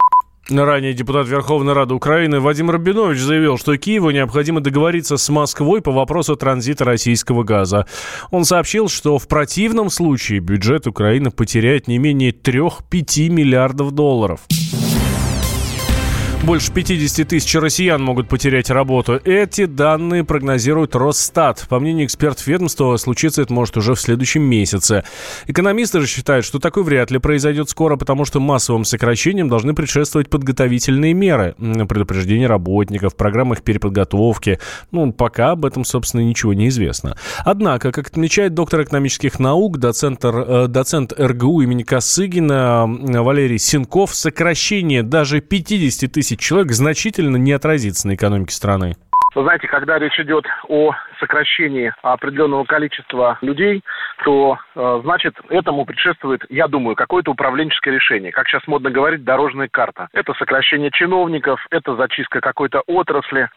Ранее 0.50 0.92
депутат 0.92 1.28
Верховной 1.28 1.72
Рады 1.72 1.94
Украины 1.94 2.40
Вадим 2.40 2.68
Рабинович 2.68 3.18
заявил, 3.18 3.58
что 3.58 3.76
Киеву 3.76 4.10
необходимо 4.10 4.60
договориться 4.60 5.16
с 5.16 5.28
Москвой 5.28 5.80
по 5.80 5.92
вопросу 5.92 6.34
транзита 6.34 6.84
российского 6.84 7.44
газа. 7.44 7.86
Он 8.32 8.44
сообщил, 8.44 8.88
что 8.88 9.18
в 9.18 9.28
противном 9.28 9.88
случае 9.88 10.40
бюджет 10.40 10.88
Украины 10.88 11.30
потеряет 11.30 11.86
не 11.86 11.98
менее 11.98 12.32
3-5 12.32 13.28
миллиардов 13.28 13.92
долларов. 13.92 14.40
Больше 16.44 16.72
50 16.72 17.28
тысяч 17.28 17.54
россиян 17.54 18.02
могут 18.02 18.28
потерять 18.28 18.68
работу. 18.68 19.20
Эти 19.24 19.66
данные 19.66 20.24
прогнозирует 20.24 20.96
Росстат. 20.96 21.64
По 21.68 21.78
мнению 21.78 22.06
экспертов 22.06 22.44
ведомства, 22.48 22.96
случиться 22.96 23.42
это 23.42 23.52
может 23.52 23.76
уже 23.76 23.94
в 23.94 24.00
следующем 24.00 24.42
месяце. 24.42 25.04
Экономисты 25.46 26.00
же 26.00 26.08
считают, 26.08 26.44
что 26.44 26.58
такое 26.58 26.82
вряд 26.82 27.12
ли 27.12 27.20
произойдет 27.20 27.70
скоро, 27.70 27.96
потому 27.96 28.24
что 28.24 28.40
массовым 28.40 28.84
сокращениям 28.84 29.48
должны 29.48 29.72
предшествовать 29.72 30.30
подготовительные 30.30 31.14
меры. 31.14 31.54
Предупреждение 31.58 32.48
работников, 32.48 33.14
программы 33.14 33.54
их 33.54 33.62
переподготовки. 33.62 34.58
Ну, 34.90 35.12
пока 35.12 35.52
об 35.52 35.64
этом, 35.64 35.84
собственно, 35.84 36.22
ничего 36.22 36.54
не 36.54 36.68
известно. 36.68 37.16
Однако, 37.44 37.92
как 37.92 38.08
отмечает 38.08 38.52
доктор 38.52 38.82
экономических 38.82 39.38
наук, 39.38 39.78
доцент, 39.78 40.24
э, 40.24 40.66
доцент 40.68 41.12
РГУ 41.16 41.60
имени 41.60 41.84
Косыгина 41.84 42.84
Валерий 43.22 43.58
Синков, 43.58 44.12
сокращение 44.12 45.04
даже 45.04 45.40
50 45.40 46.10
тысяч 46.10 46.31
тысяч 46.32 46.40
человек 46.40 46.72
значительно 46.72 47.36
не 47.36 47.52
отразится 47.52 48.08
на 48.08 48.14
экономике 48.14 48.54
страны? 48.54 48.94
Вы 49.34 49.42
знаете, 49.44 49.66
когда 49.66 49.98
речь 49.98 50.18
идет 50.20 50.44
о 50.68 50.92
сокращении 51.18 51.92
определенного 52.02 52.64
количества 52.64 53.38
людей, 53.40 53.82
то, 54.24 54.58
э, 54.74 55.00
значит, 55.04 55.34
этому 55.48 55.86
предшествует, 55.86 56.42
я 56.50 56.68
думаю, 56.68 56.96
какое-то 56.96 57.30
управленческое 57.30 57.94
решение. 57.94 58.30
Как 58.30 58.46
сейчас 58.46 58.66
модно 58.66 58.90
говорить, 58.90 59.24
дорожная 59.24 59.68
карта. 59.70 60.08
Это 60.12 60.34
сокращение 60.34 60.90
чиновников, 60.90 61.64
это 61.70 61.96
зачистка 61.96 62.40
какой-то 62.40 62.82
отрасли. 62.86 63.48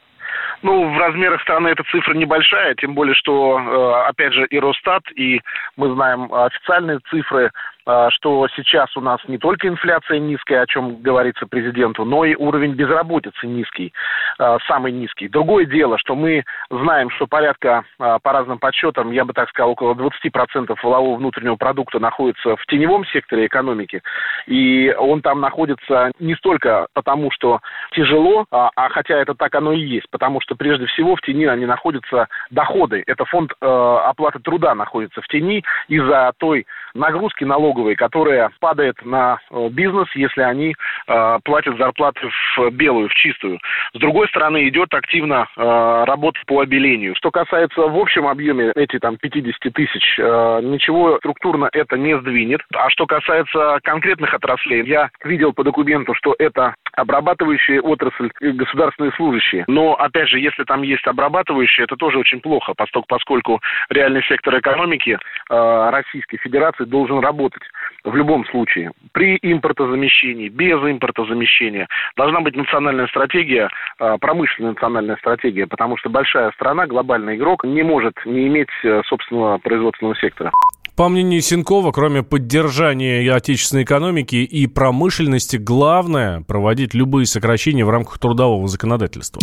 Ну, 0.62 0.94
в 0.94 0.98
размерах 0.98 1.42
страны 1.42 1.70
эта 1.70 1.84
цифра 1.92 2.14
небольшая, 2.14 2.76
тем 2.76 2.96
более, 2.96 3.16
что, 3.16 3.60
э, 3.60 4.10
опять 4.10 4.34
же, 4.34 4.46
и 4.46 4.60
Росстат, 4.60 5.04
и 5.16 5.42
мы 5.76 5.94
знаем 5.94 6.34
официальные 6.34 7.00
цифры 7.10 7.52
что 7.86 8.48
сейчас 8.56 8.96
у 8.98 9.02
нас 9.02 9.20
не 9.28 9.38
только 9.38 9.68
инфляция 9.68 10.20
низкая, 10.20 10.62
о 10.62 10.68
чем 10.68 11.02
говорится 11.02 11.46
президенту, 11.48 12.04
но 12.06 12.26
и 12.26 12.36
уровень 12.36 12.74
безработицы 12.74 13.46
низкий, 13.48 13.94
а, 14.40 14.58
самый 14.68 14.92
низкий. 14.92 15.28
Другое 15.28 15.66
дело, 15.66 15.98
что 15.98 16.16
мы 16.16 16.44
знаем, 16.70 17.10
что 17.12 17.28
порядка, 17.28 17.84
а, 18.00 18.20
по 18.20 18.32
разным 18.32 18.60
подсчетам, 18.60 19.12
я 19.12 19.26
бы 19.26 19.34
так 19.34 19.50
сказал, 19.50 19.72
около 19.72 19.94
20% 19.94 20.76
валового 20.84 21.18
внутреннего 21.18 21.56
продукта 21.56 22.00
находится 22.00 22.56
в 22.56 22.66
теневом 22.66 23.06
секторе 23.06 23.46
экономики, 23.46 24.02
и 24.48 24.94
он 24.98 25.22
там 25.22 25.40
находится 25.40 26.12
не 26.20 26.36
столько 26.36 26.88
потому, 26.94 27.32
что 27.32 27.60
тяжело, 27.92 28.46
а 28.52 28.90
хотя 28.90 29.16
это 29.16 29.36
так 29.36 29.54
оно 29.56 29.74
и 29.74 29.80
есть, 29.80 30.10
потому 30.10 30.42
что 30.42 30.56
прежде 30.56 30.86
всего 30.88 31.16
в 31.16 31.22
тени 31.22 31.46
они 31.46 31.66
находятся 31.66 32.28
доходы. 32.50 33.04
Это 33.08 33.26
фонд 33.26 33.54
оплаты 33.60 34.40
труда 34.40 34.76
находится 34.76 35.22
в 35.22 35.28
тени 35.28 35.64
из-за 35.88 36.32
той 36.38 36.66
нагрузки 36.94 37.44
налоговой, 37.76 37.96
которая 37.96 38.52
падает 38.60 38.96
на 39.04 39.40
э, 39.52 39.70
бизнес, 39.70 40.08
если 40.16 40.42
они 40.42 40.76
э, 41.08 41.40
платят 41.44 41.78
зарплаты 41.78 42.22
в 42.58 42.70
белую, 42.72 43.10
в 43.10 43.14
чистую. 43.14 43.60
С 43.94 44.00
другой 44.00 44.28
стороны, 44.30 44.68
идет 44.68 44.94
активно 44.94 45.48
э, 45.56 46.04
работа 46.06 46.40
по 46.48 46.62
обелению. 46.62 47.16
Что 47.16 47.32
касается 47.32 47.82
в 47.82 47.98
общем 47.98 48.28
объеме 48.28 48.72
эти 48.76 49.00
там 49.00 49.18
50 49.18 49.74
тысяч, 49.74 50.18
ничего 50.18 51.18
структурно 51.18 51.70
это 51.72 51.98
не 51.98 52.18
сдвинет. 52.20 52.62
А 52.74 52.90
что 52.90 53.06
касается 53.06 53.80
конкретных 53.84 54.34
отраслей, 54.34 54.86
я 54.86 55.10
видел 55.24 55.54
по 55.54 55.64
документу, 55.64 56.14
что 56.14 56.36
это 56.40 56.76
обрабатывающая 56.94 57.82
отрасль 57.82 58.32
государственные 58.40 59.12
служащие. 59.14 59.66
Но, 59.68 59.96
опять 59.96 60.30
же, 60.30 60.40
если 60.40 60.64
там 60.64 60.82
есть 60.84 61.06
обрабатывающие, 61.08 61.86
это 61.86 61.96
тоже 61.96 62.20
очень 62.20 62.40
плохо, 62.40 62.74
поскольку, 63.08 63.60
реальный 63.90 64.24
сектор 64.24 64.58
экономики 64.60 65.18
Российской 65.50 66.38
Федерации 66.38 66.86
должен 66.86 67.20
работать 67.20 67.65
в 68.04 68.16
любом 68.16 68.46
случае. 68.46 68.92
При 69.12 69.38
импортозамещении, 69.42 70.50
без 70.50 70.78
импортозамещения. 70.78 71.88
Должна 72.16 72.42
быть 72.42 72.56
национальная 72.56 73.08
стратегия, 73.08 73.70
э, 74.00 74.18
промышленная 74.20 74.72
национальная 74.72 75.18
стратегия, 75.18 75.68
потому 75.68 75.98
что 75.98 76.10
большая 76.10 76.52
страна, 76.52 76.86
глобальный 76.88 77.36
игрок, 77.36 77.64
не 77.64 77.84
может 77.84 78.14
не 78.26 78.48
иметь 78.48 78.70
э, 78.84 79.02
собственного 79.08 79.58
производственного 79.58 80.16
сектора. 80.18 80.52
По 80.96 81.10
мнению 81.10 81.42
Синкова, 81.42 81.92
кроме 81.92 82.24
поддержания 82.24 83.30
отечественной 83.34 83.84
экономики 83.84 84.38
и 84.38 84.66
промышленности, 84.66 85.58
главное– 85.58 86.42
проводить 86.48 86.94
любые 86.94 87.26
сокращения 87.26 87.84
в 87.84 87.90
рамках 87.90 88.18
трудового 88.18 88.68
законодательства. 88.70 89.42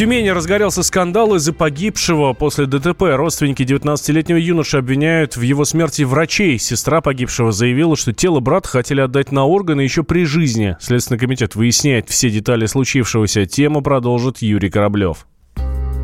Тюмени 0.00 0.30
разгорелся 0.30 0.82
скандал 0.82 1.34
из-за 1.34 1.52
погибшего 1.52 2.32
после 2.32 2.64
ДТП. 2.64 3.02
Родственники 3.16 3.64
19-летнего 3.64 4.38
юноши 4.38 4.78
обвиняют 4.78 5.36
в 5.36 5.42
его 5.42 5.66
смерти 5.66 6.04
врачей. 6.04 6.58
Сестра 6.58 7.02
погибшего 7.02 7.52
заявила, 7.52 7.96
что 7.96 8.14
тело 8.14 8.40
брата 8.40 8.66
хотели 8.66 9.02
отдать 9.02 9.30
на 9.30 9.44
органы 9.44 9.82
еще 9.82 10.02
при 10.02 10.24
жизни. 10.24 10.74
Следственный 10.80 11.18
комитет 11.18 11.54
выясняет 11.54 12.08
все 12.08 12.30
детали 12.30 12.64
случившегося. 12.64 13.44
Тему 13.44 13.82
продолжит 13.82 14.38
Юрий 14.38 14.70
Кораблев. 14.70 15.26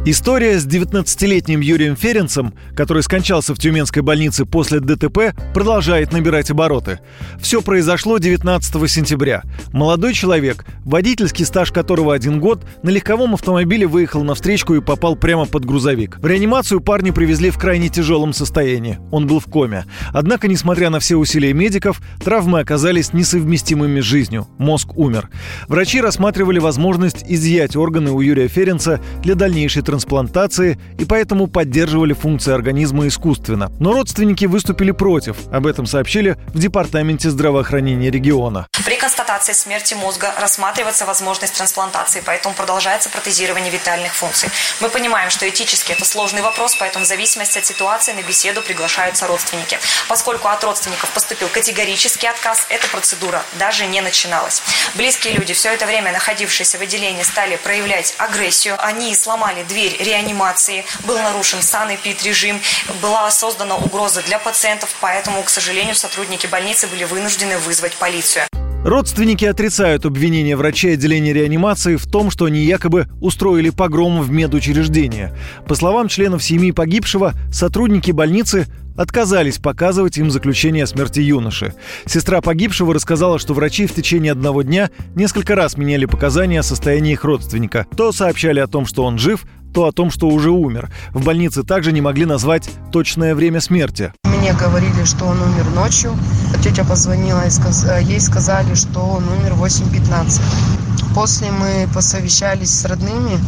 История 0.09 0.57
с 0.61 0.65
19-летним 0.65 1.59
Юрием 1.59 1.97
Ференцем, 1.97 2.55
который 2.77 3.03
скончался 3.03 3.57
в 3.57 3.59
Тюменской 3.59 4.03
больнице 4.03 4.45
после 4.45 4.79
ДТП, 4.79 5.35
продолжает 5.53 6.13
набирать 6.13 6.49
обороты. 6.49 7.01
Все 7.41 7.61
произошло 7.61 8.19
19 8.19 8.89
сентября. 8.89 9.43
Молодой 9.73 10.15
человек, 10.15 10.65
водительский 10.85 11.45
стаж 11.45 11.73
которого 11.73 12.15
один 12.15 12.39
год, 12.39 12.65
на 12.85 12.91
легковом 12.91 13.35
автомобиле 13.35 13.89
выехал 13.89 14.23
на 14.23 14.37
встречку 14.37 14.77
и 14.77 14.81
попал 14.81 15.17
прямо 15.17 15.45
под 15.45 15.65
грузовик. 15.65 16.19
В 16.21 16.27
реанимацию 16.29 16.81
парня 16.81 17.13
привезли 17.13 17.51
в 17.51 17.59
крайне 17.59 17.89
тяжелом 17.89 18.33
состоянии. 18.33 19.01
Он 19.11 19.27
был 19.27 19.41
в 19.41 19.47
коме. 19.47 19.87
Однако, 20.13 20.47
несмотря 20.47 20.89
на 20.89 21.01
все 21.01 21.17
усилия 21.17 21.53
медиков, 21.53 22.01
травмы 22.23 22.61
оказались 22.61 23.13
несовместимыми 23.13 23.99
с 23.99 24.05
жизнью. 24.05 24.47
Мозг 24.57 24.97
умер. 24.97 25.31
Врачи 25.67 26.01
рассматривали 26.01 26.61
возможность 26.61 27.25
изъять 27.27 27.75
органы 27.75 28.13
у 28.13 28.21
Юрия 28.21 28.47
Ференца 28.47 29.01
для 29.25 29.35
дальнейшей 29.35 29.83
трансформации 29.83 29.96
трансплантации 29.97 30.79
и 30.99 31.05
поэтому 31.07 31.47
поддерживали 31.47 32.12
функции 32.12 32.53
организма 32.53 33.07
искусственно. 33.07 33.73
Но 33.81 33.93
родственники 33.93 34.45
выступили 34.45 34.91
против. 34.91 35.37
Об 35.50 35.67
этом 35.67 35.87
сообщили 35.87 36.37
в 36.49 36.59
Департаменте 36.59 37.31
здравоохранения 37.31 38.11
региона. 38.11 38.67
При 38.85 38.97
констатации 38.97 39.53
смерти 39.53 39.95
мозга 39.95 40.35
рассматривается 40.38 41.07
возможность 41.07 41.55
трансплантации, 41.55 42.23
поэтому 42.25 42.55
продолжается 42.55 43.09
протезирование 43.09 43.71
витальных 43.71 44.12
функций. 44.12 44.50
Мы 44.81 44.91
понимаем, 44.91 45.31
что 45.31 45.49
этически 45.49 45.93
это 45.93 46.05
сложный 46.05 46.43
вопрос, 46.43 46.76
поэтому 46.79 47.05
в 47.05 47.09
зависимости 47.09 47.59
от 47.59 47.65
ситуации 47.65 48.12
на 48.12 48.23
беседу 48.23 48.61
приглашаются 48.62 49.26
родственники. 49.26 49.79
Поскольку 50.09 50.49
от 50.49 50.62
родственников 50.62 51.11
поступил 51.11 51.49
категорический 51.49 52.29
отказ, 52.29 52.67
эта 52.69 52.87
процедура 52.88 53.43
даже 53.59 53.87
не 53.87 54.03
начиналась. 54.03 54.62
Близкие 54.95 55.35
люди, 55.35 55.55
все 55.55 55.73
это 55.73 55.87
время 55.87 56.12
находившиеся 56.12 56.79
в 56.79 56.83
отделении, 56.83 57.23
стали 57.23 57.57
проявлять 57.57 58.15
агрессию. 58.19 58.76
Они 58.79 59.15
сломали 59.15 59.62
дверь 59.65 59.75
дверь 59.76 59.97
реанимации, 60.00 60.85
был 61.06 61.18
нарушен 61.18 61.61
санэпид-режим, 61.61 62.56
была 63.02 63.30
создана 63.30 63.76
угроза 63.76 64.23
для 64.26 64.38
пациентов, 64.38 64.97
поэтому, 65.02 65.42
к 65.42 65.50
сожалению, 65.50 65.95
сотрудники 65.95 66.47
больницы 66.47 66.87
были 66.87 67.04
вынуждены 67.04 67.59
вызвать 67.59 67.95
полицию. 67.97 68.45
Родственники 68.87 69.45
отрицают 69.45 70.06
обвинения 70.06 70.56
врачей 70.56 70.95
отделения 70.95 71.35
реанимации 71.35 71.97
в 71.97 72.06
том, 72.06 72.30
что 72.30 72.47
они 72.47 72.61
якобы 72.61 73.06
устроили 73.21 73.68
погром 73.68 74.23
в 74.23 74.30
медучреждение. 74.30 75.37
По 75.68 75.75
словам 75.75 76.09
членов 76.09 76.42
семьи 76.42 76.71
погибшего, 76.71 77.35
сотрудники 77.52 78.12
больницы 78.12 78.68
отказались 78.97 79.59
показывать 79.59 80.16
им 80.18 80.30
заключение 80.30 80.85
о 80.85 80.87
смерти 80.87 81.21
юноши. 81.21 81.75
Сестра 82.06 82.40
погибшего 82.40 82.95
рассказала, 82.95 83.38
что 83.38 83.54
врачи 83.54 83.87
в 83.87 83.95
течение 83.95 84.33
одного 84.33 84.62
дня 84.62 84.90
несколько 85.14 85.54
раз 85.54 85.76
меняли 85.76 86.06
показания 86.06 86.61
о 86.61 86.62
состоянии 86.62 87.12
их 87.12 87.25
родственника. 87.25 87.87
То 87.97 88.12
сообщали 88.12 88.61
о 88.61 88.66
том, 88.66 88.87
что 88.87 89.04
он 89.04 89.18
жив, 89.18 89.45
то 89.76 89.85
о 89.85 89.92
том, 89.92 90.11
что 90.11 90.28
уже 90.28 90.50
умер. 90.50 90.90
В 91.12 91.23
больнице 91.23 91.62
также 91.62 91.92
не 91.92 92.00
могли 92.00 92.25
назвать 92.25 92.71
точное 92.92 93.35
время 93.35 93.61
смерти. 93.61 94.11
Мне 94.25 94.54
говорили, 94.54 95.04
что 95.04 95.26
он 95.26 95.37
умер 95.42 95.66
ночью. 95.75 96.16
Тетя 96.64 96.83
позвонила, 96.83 97.47
и 97.47 97.50
сказ... 97.50 97.87
ей 98.00 98.18
сказали, 98.18 98.75
что 98.75 99.00
он 99.00 99.25
умер 99.28 99.52
в 99.52 99.62
8.15. 99.62 100.40
После 101.14 101.50
мы 101.50 101.87
посовещались 101.92 102.71
с 102.71 102.87
родными, 102.87 103.38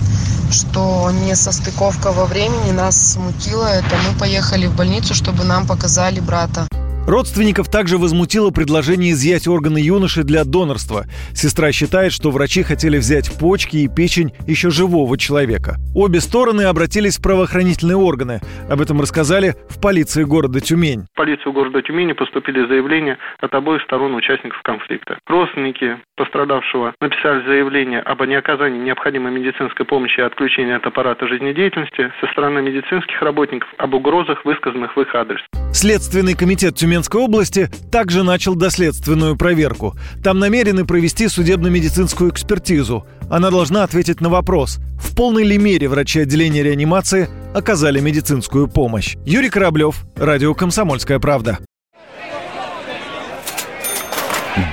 что 0.51 1.11
не 1.25 1.35
состыковка 1.35 2.13
во 2.13 2.27
времени 2.27 2.73
нас 2.73 3.15
смутило 3.15 3.65
это. 3.65 3.97
Мы 4.07 4.19
поехали 4.19 4.67
в 4.67 4.77
больницу, 4.77 5.15
чтобы 5.15 5.45
нам 5.45 5.67
показали 5.67 6.21
брата. 6.21 6.69
Родственников 7.09 7.71
также 7.71 7.97
возмутило 7.97 8.51
предложение 8.51 9.13
изъять 9.13 9.49
органы 9.49 9.79
юноши 9.79 10.25
для 10.25 10.45
донорства. 10.45 11.07
Сестра 11.33 11.73
считает, 11.73 12.13
что 12.13 12.31
врачи 12.31 12.63
хотели 12.63 12.99
взять 12.99 13.33
почки 13.41 13.79
и 13.79 13.89
печень 13.89 14.35
еще 14.47 14.69
живого 14.69 15.17
человека. 15.17 15.77
Обе 15.95 16.21
стороны 16.21 16.65
обратились 16.65 17.17
в 17.17 17.23
правоохранительные 17.23 17.97
органы. 17.97 18.41
Об 18.69 18.83
этом 18.83 19.01
рассказали 19.01 19.55
в 19.71 19.81
полиции 19.81 20.23
города 20.25 20.61
Тюмень. 20.61 21.07
В 21.15 21.17
полицию 21.17 21.55
города 21.55 21.81
Тюмени 21.81 22.13
поступили 22.13 22.69
заявления 22.69 23.17
от 23.41 23.55
обоих 23.55 23.81
сторон 23.85 24.15
участников 24.15 24.61
конфликта. 24.61 25.19
Родственники 25.27 25.97
пострадавшего 26.17 26.93
написали 27.01 27.43
заявление 27.47 28.01
об 28.01 28.23
неоказании 28.23 28.81
необходимой 28.81 29.33
медицинской 29.33 29.87
помощи 29.87 30.21
и 30.21 30.23
отключении 30.23 30.75
от 30.75 30.85
аппарата 30.85 31.27
жизнедеятельности 31.27 32.13
со 32.21 32.27
стороны 32.33 32.61
медицинских 32.61 33.23
работников 33.23 33.71
об 33.79 33.95
угрозах, 33.95 34.45
высказанных 34.45 34.95
в 34.95 35.01
их 35.01 35.15
адрес. 35.15 35.41
Следственный 35.73 36.35
комитет 36.35 36.75
Тюменской 36.99 37.21
области 37.21 37.71
также 37.93 38.25
начал 38.25 38.57
доследственную 38.57 39.37
проверку. 39.37 39.97
Там 40.25 40.41
намерены 40.41 40.85
провести 40.85 41.29
судебно-медицинскую 41.29 42.33
экспертизу. 42.33 43.07
Она 43.31 43.51
должна 43.51 43.85
ответить 43.85 44.21
на 44.21 44.29
вопрос, 44.29 44.81
в 45.01 45.15
полной 45.15 45.45
ли 45.45 45.59
мере 45.59 45.89
врачи 45.89 46.19
отделения 46.21 46.65
реанимации 46.65 47.29
оказали 47.55 48.01
медицинскую 48.01 48.67
помощь. 48.67 49.17
Юрий 49.25 49.49
Кораблев, 49.49 50.05
Радио 50.17 50.55
«Комсомольская 50.55 51.21
правда». 51.21 51.61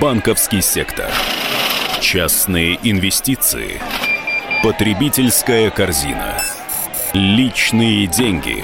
Банковский 0.01 0.62
сектор. 0.62 1.05
Частные 2.01 2.79
инвестиции. 2.82 3.79
Потребительская 4.63 5.70
корзина. 5.70 6.41
Личные 7.13 8.08
деньги. 8.08 8.63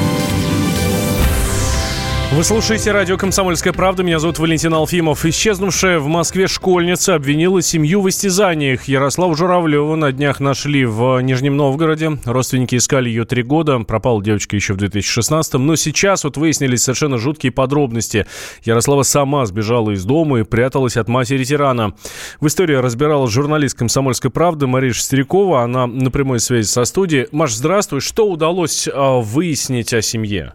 Вы 2.33 2.45
слушаете 2.45 2.93
радио 2.93 3.17
«Комсомольская 3.17 3.73
правда». 3.73 4.03
Меня 4.03 4.17
зовут 4.17 4.39
Валентин 4.39 4.73
Алфимов. 4.73 5.25
Исчезнувшая 5.25 5.99
в 5.99 6.07
Москве 6.07 6.47
школьница 6.47 7.15
обвинила 7.15 7.61
семью 7.61 7.99
в 7.99 8.07
истязаниях. 8.07 8.85
Ярославу 8.85 9.35
Журавлеву 9.35 9.97
на 9.97 10.13
днях 10.13 10.39
нашли 10.39 10.85
в 10.85 11.19
Нижнем 11.19 11.57
Новгороде. 11.57 12.19
Родственники 12.23 12.77
искали 12.77 13.09
ее 13.09 13.25
три 13.25 13.43
года. 13.43 13.79
Пропала 13.79 14.23
девочка 14.23 14.55
еще 14.55 14.73
в 14.73 14.77
2016-м. 14.77 15.65
Но 15.65 15.75
сейчас 15.75 16.23
вот 16.23 16.37
выяснились 16.37 16.83
совершенно 16.83 17.17
жуткие 17.17 17.51
подробности. 17.51 18.25
Ярослава 18.63 19.03
сама 19.03 19.45
сбежала 19.45 19.91
из 19.91 20.05
дома 20.05 20.39
и 20.39 20.43
пряталась 20.43 20.95
от 20.95 21.09
матери 21.09 21.43
тирана. 21.43 21.95
В 22.39 22.47
истории 22.47 22.75
разбиралась 22.75 23.33
журналист 23.33 23.77
«Комсомольской 23.77 24.31
правды» 24.31 24.67
Мария 24.67 24.93
Шестерякова. 24.93 25.63
Она 25.63 25.85
на 25.85 26.09
прямой 26.11 26.39
связи 26.39 26.67
со 26.67 26.85
студией. 26.85 27.27
Маш, 27.33 27.51
здравствуй. 27.51 27.99
Что 27.99 28.25
удалось 28.25 28.87
а, 28.87 29.19
выяснить 29.19 29.93
о 29.93 30.01
семье? 30.01 30.53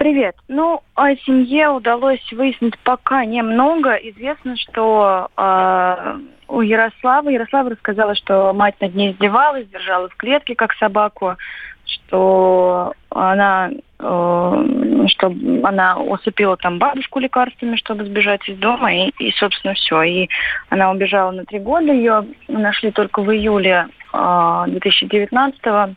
Привет. 0.00 0.34
Ну, 0.48 0.80
о 0.94 1.14
семье 1.14 1.68
удалось 1.68 2.24
выяснить 2.32 2.78
пока 2.78 3.26
немного. 3.26 3.96
Известно, 3.96 4.56
что 4.56 5.28
э, 5.36 6.18
у 6.48 6.62
Ярославы, 6.62 7.32
Ярослава 7.32 7.68
рассказала, 7.68 8.14
что 8.14 8.54
мать 8.54 8.76
над 8.80 8.94
ней 8.94 9.12
издевалась, 9.12 9.68
держала 9.68 10.08
в 10.08 10.16
клетке, 10.16 10.54
как 10.54 10.72
собаку, 10.76 11.36
что 11.84 12.94
она, 13.10 13.72
э, 13.98 15.04
что 15.08 15.34
она 15.64 15.98
усыпила 15.98 16.56
там 16.56 16.78
бабушку 16.78 17.18
лекарствами, 17.18 17.76
чтобы 17.76 18.06
сбежать 18.06 18.48
из 18.48 18.56
дома, 18.56 18.94
и, 18.94 19.10
и 19.18 19.30
собственно, 19.32 19.74
все. 19.74 20.02
И 20.04 20.30
она 20.70 20.90
убежала 20.92 21.30
на 21.30 21.44
три 21.44 21.58
года, 21.58 21.92
ее 21.92 22.24
нашли 22.48 22.90
только 22.90 23.20
в 23.20 23.30
июле 23.30 23.88
э, 24.14 24.64
2019 24.66 25.60
-го. 25.62 25.94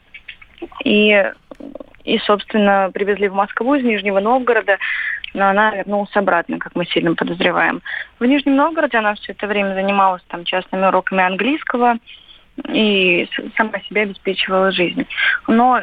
И 0.83 1.23
и, 2.03 2.17
собственно, 2.19 2.91
привезли 2.93 3.27
в 3.27 3.33
Москву 3.33 3.75
из 3.75 3.83
Нижнего 3.83 4.19
Новгорода, 4.19 4.77
но 5.33 5.47
она 5.47 5.75
вернулась 5.75 6.15
обратно, 6.15 6.59
как 6.59 6.75
мы 6.75 6.85
сильно 6.85 7.15
подозреваем. 7.15 7.81
В 8.19 8.25
Нижнем 8.25 8.55
Новгороде 8.55 8.97
она 8.97 9.15
все 9.15 9.31
это 9.31 9.47
время 9.47 9.73
занималась 9.73 10.23
там 10.27 10.43
частными 10.43 10.85
уроками 10.85 11.23
английского 11.23 11.97
и 12.69 13.27
сама 13.57 13.79
себя 13.87 14.03
обеспечивала 14.03 14.71
жизнь. 14.71 15.07
Но 15.47 15.81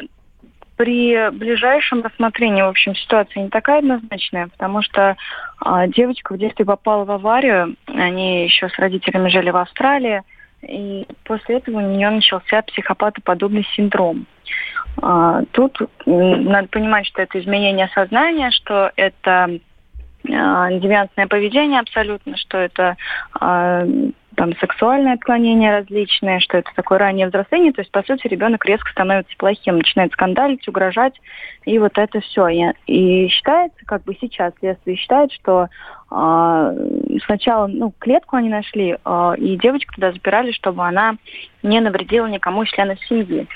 при 0.77 1.29
ближайшем 1.31 2.01
рассмотрении, 2.01 2.61
в 2.61 2.69
общем, 2.69 2.95
ситуация 2.95 3.43
не 3.43 3.49
такая 3.49 3.79
однозначная, 3.79 4.47
потому 4.47 4.81
что 4.81 5.15
э, 5.63 5.87
девочка 5.89 6.33
в 6.33 6.37
детстве 6.37 6.65
попала 6.65 7.05
в 7.05 7.11
аварию, 7.11 7.75
они 7.85 8.45
еще 8.45 8.67
с 8.69 8.79
родителями 8.79 9.29
жили 9.29 9.51
в 9.51 9.57
Австралии, 9.57 10.23
и 10.61 11.05
после 11.23 11.57
этого 11.57 11.77
у 11.77 11.81
нее 11.81 12.09
начался 12.09 12.61
психопатоподобный 12.63 13.65
синдром. 13.75 14.25
А, 15.01 15.43
тут 15.51 15.77
надо 16.05 16.67
понимать, 16.67 17.05
что 17.07 17.21
это 17.21 17.39
изменение 17.39 17.89
сознания, 17.93 18.51
что 18.51 18.91
это 18.95 19.59
а, 20.29 20.71
девиантное 20.71 21.27
поведение 21.27 21.79
абсолютно, 21.79 22.37
что 22.37 22.57
это 22.57 22.97
а, 23.39 23.85
там 24.35 24.55
сексуальное 24.57 25.13
отклонение 25.13 25.71
различное, 25.71 26.39
что 26.39 26.57
это 26.57 26.71
такое 26.75 26.99
раннее 26.99 27.27
взросление. 27.27 27.73
То 27.73 27.81
есть, 27.81 27.91
по 27.91 28.01
сути, 28.03 28.27
ребенок 28.27 28.65
резко 28.65 28.89
становится 28.91 29.35
плохим, 29.37 29.77
начинает 29.77 30.13
скандалить, 30.13 30.67
угрожать, 30.67 31.19
и 31.65 31.77
вот 31.79 31.97
это 31.97 32.21
все. 32.21 32.73
И 32.87 33.27
считается, 33.27 33.77
как 33.85 34.03
бы 34.03 34.15
сейчас 34.19 34.53
следствие 34.59 34.95
считает, 34.95 35.31
что 35.33 35.67
э, 36.09 37.17
сначала 37.25 37.67
ну, 37.67 37.93
клетку 37.99 38.37
они 38.37 38.49
нашли, 38.49 38.97
э, 39.03 39.33
и 39.37 39.57
девочку 39.57 39.95
туда 39.95 40.11
запирали, 40.11 40.51
чтобы 40.51 40.87
она 40.87 41.15
не 41.61 41.79
навредила 41.81 42.27
никому 42.27 42.63
из 42.63 42.69
членов 42.69 42.99
семьи. 43.05 43.47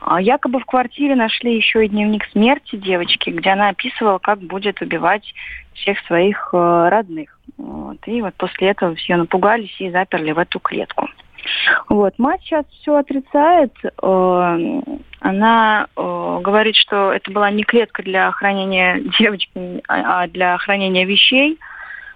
Э, 0.00 0.16
якобы 0.20 0.60
в 0.60 0.64
квартире 0.64 1.16
нашли 1.16 1.56
еще 1.56 1.84
и 1.84 1.88
дневник 1.88 2.24
смерти 2.32 2.76
девочки, 2.76 3.30
где 3.30 3.50
она 3.50 3.70
описывала, 3.70 4.18
как 4.18 4.38
будет 4.38 4.80
убивать 4.80 5.34
всех 5.74 5.98
своих 6.06 6.50
э, 6.52 6.88
родных. 6.88 7.39
Вот. 7.58 7.98
И 8.06 8.22
вот 8.22 8.34
после 8.34 8.68
этого 8.68 8.94
все 8.94 9.16
напугались 9.16 9.74
и 9.80 9.90
заперли 9.90 10.32
в 10.32 10.38
эту 10.38 10.60
клетку. 10.60 11.08
Вот. 11.88 12.18
Мать 12.18 12.40
сейчас 12.42 12.64
все 12.80 12.96
отрицает. 12.96 13.72
Э, 13.84 14.80
она 15.20 15.86
э, 15.96 16.38
говорит, 16.42 16.76
что 16.76 17.12
это 17.12 17.30
была 17.30 17.50
не 17.50 17.64
клетка 17.64 18.02
для 18.02 18.30
хранения 18.30 19.00
девочки, 19.18 19.82
а, 19.88 20.22
а 20.22 20.28
для 20.28 20.56
хранения 20.58 21.04
вещей, 21.06 21.58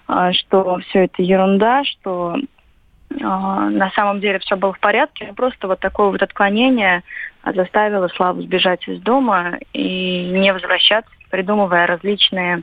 э, 0.08 0.32
что 0.32 0.78
все 0.88 1.04
это 1.04 1.22
ерунда, 1.22 1.84
что 1.84 2.36
на 3.10 3.92
самом 3.94 4.18
деле 4.18 4.40
все 4.40 4.56
было 4.56 4.72
в 4.72 4.80
порядке. 4.80 5.32
Просто 5.36 5.68
вот 5.68 5.78
такое 5.78 6.08
вот 6.08 6.20
отклонение 6.20 7.04
заставило 7.44 8.08
Славу 8.08 8.42
сбежать 8.42 8.88
из 8.88 9.00
дома 9.02 9.58
и 9.72 10.30
не 10.32 10.52
возвращаться, 10.52 11.12
придумывая 11.30 11.86
различные 11.86 12.62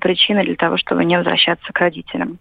причины 0.00 0.44
для 0.44 0.56
того, 0.56 0.76
чтобы 0.76 1.04
не 1.04 1.16
возвращаться 1.16 1.72
к 1.72 1.78
родителям. 1.78 2.38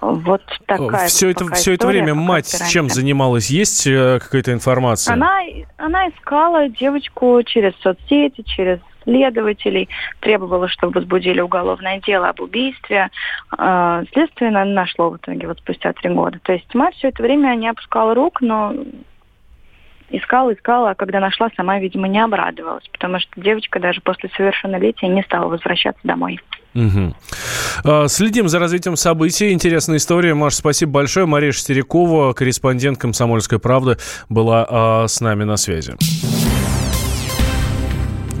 Вот 0.00 0.42
такая. 0.66 1.08
Все 1.08 1.30
это, 1.30 1.46
все 1.54 1.72
это 1.74 1.86
время 1.86 2.14
мать 2.14 2.52
чем 2.68 2.88
занималась? 2.88 3.48
Есть 3.48 3.86
э, 3.86 4.18
какая-то 4.20 4.52
информация? 4.52 5.14
Она, 5.14 5.40
она 5.78 6.08
искала 6.08 6.68
девочку 6.68 7.42
через 7.44 7.74
соцсети, 7.80 8.42
через 8.42 8.80
следователей, 9.04 9.88
требовала, 10.20 10.68
чтобы 10.68 11.00
возбудили 11.00 11.40
уголовное 11.40 12.00
дело 12.00 12.28
об 12.28 12.40
убийстве. 12.40 13.10
Э, 13.56 14.02
следствие 14.12 14.50
нашло 14.50 15.10
в 15.10 15.16
итоге 15.16 15.46
вот 15.46 15.58
спустя 15.58 15.92
три 15.94 16.10
года. 16.10 16.38
То 16.42 16.52
есть 16.52 16.74
мать 16.74 16.94
все 16.96 17.08
это 17.08 17.22
время 17.22 17.54
не 17.54 17.68
опускала 17.68 18.14
рук, 18.14 18.40
но 18.42 18.74
искала, 20.18 20.52
искала, 20.52 20.90
а 20.90 20.94
когда 20.94 21.20
нашла, 21.20 21.50
сама, 21.56 21.78
видимо, 21.78 22.08
не 22.08 22.22
обрадовалась, 22.22 22.84
потому 22.92 23.18
что 23.18 23.40
девочка 23.40 23.80
даже 23.80 24.00
после 24.00 24.30
совершеннолетия 24.36 25.08
не 25.08 25.22
стала 25.22 25.48
возвращаться 25.48 26.00
домой. 26.04 26.40
Угу. 26.74 28.08
Следим 28.08 28.48
за 28.48 28.58
развитием 28.58 28.96
событий. 28.96 29.52
Интересная 29.52 29.98
история. 29.98 30.34
Маш, 30.34 30.54
спасибо 30.54 30.92
большое. 30.92 31.26
Мария 31.26 31.52
Шестерякова, 31.52 32.32
корреспондент 32.32 32.98
«Комсомольской 32.98 33.60
правды», 33.60 33.96
была 34.28 34.66
а, 34.68 35.06
с 35.06 35.20
нами 35.20 35.44
на 35.44 35.56
связи. 35.56 35.94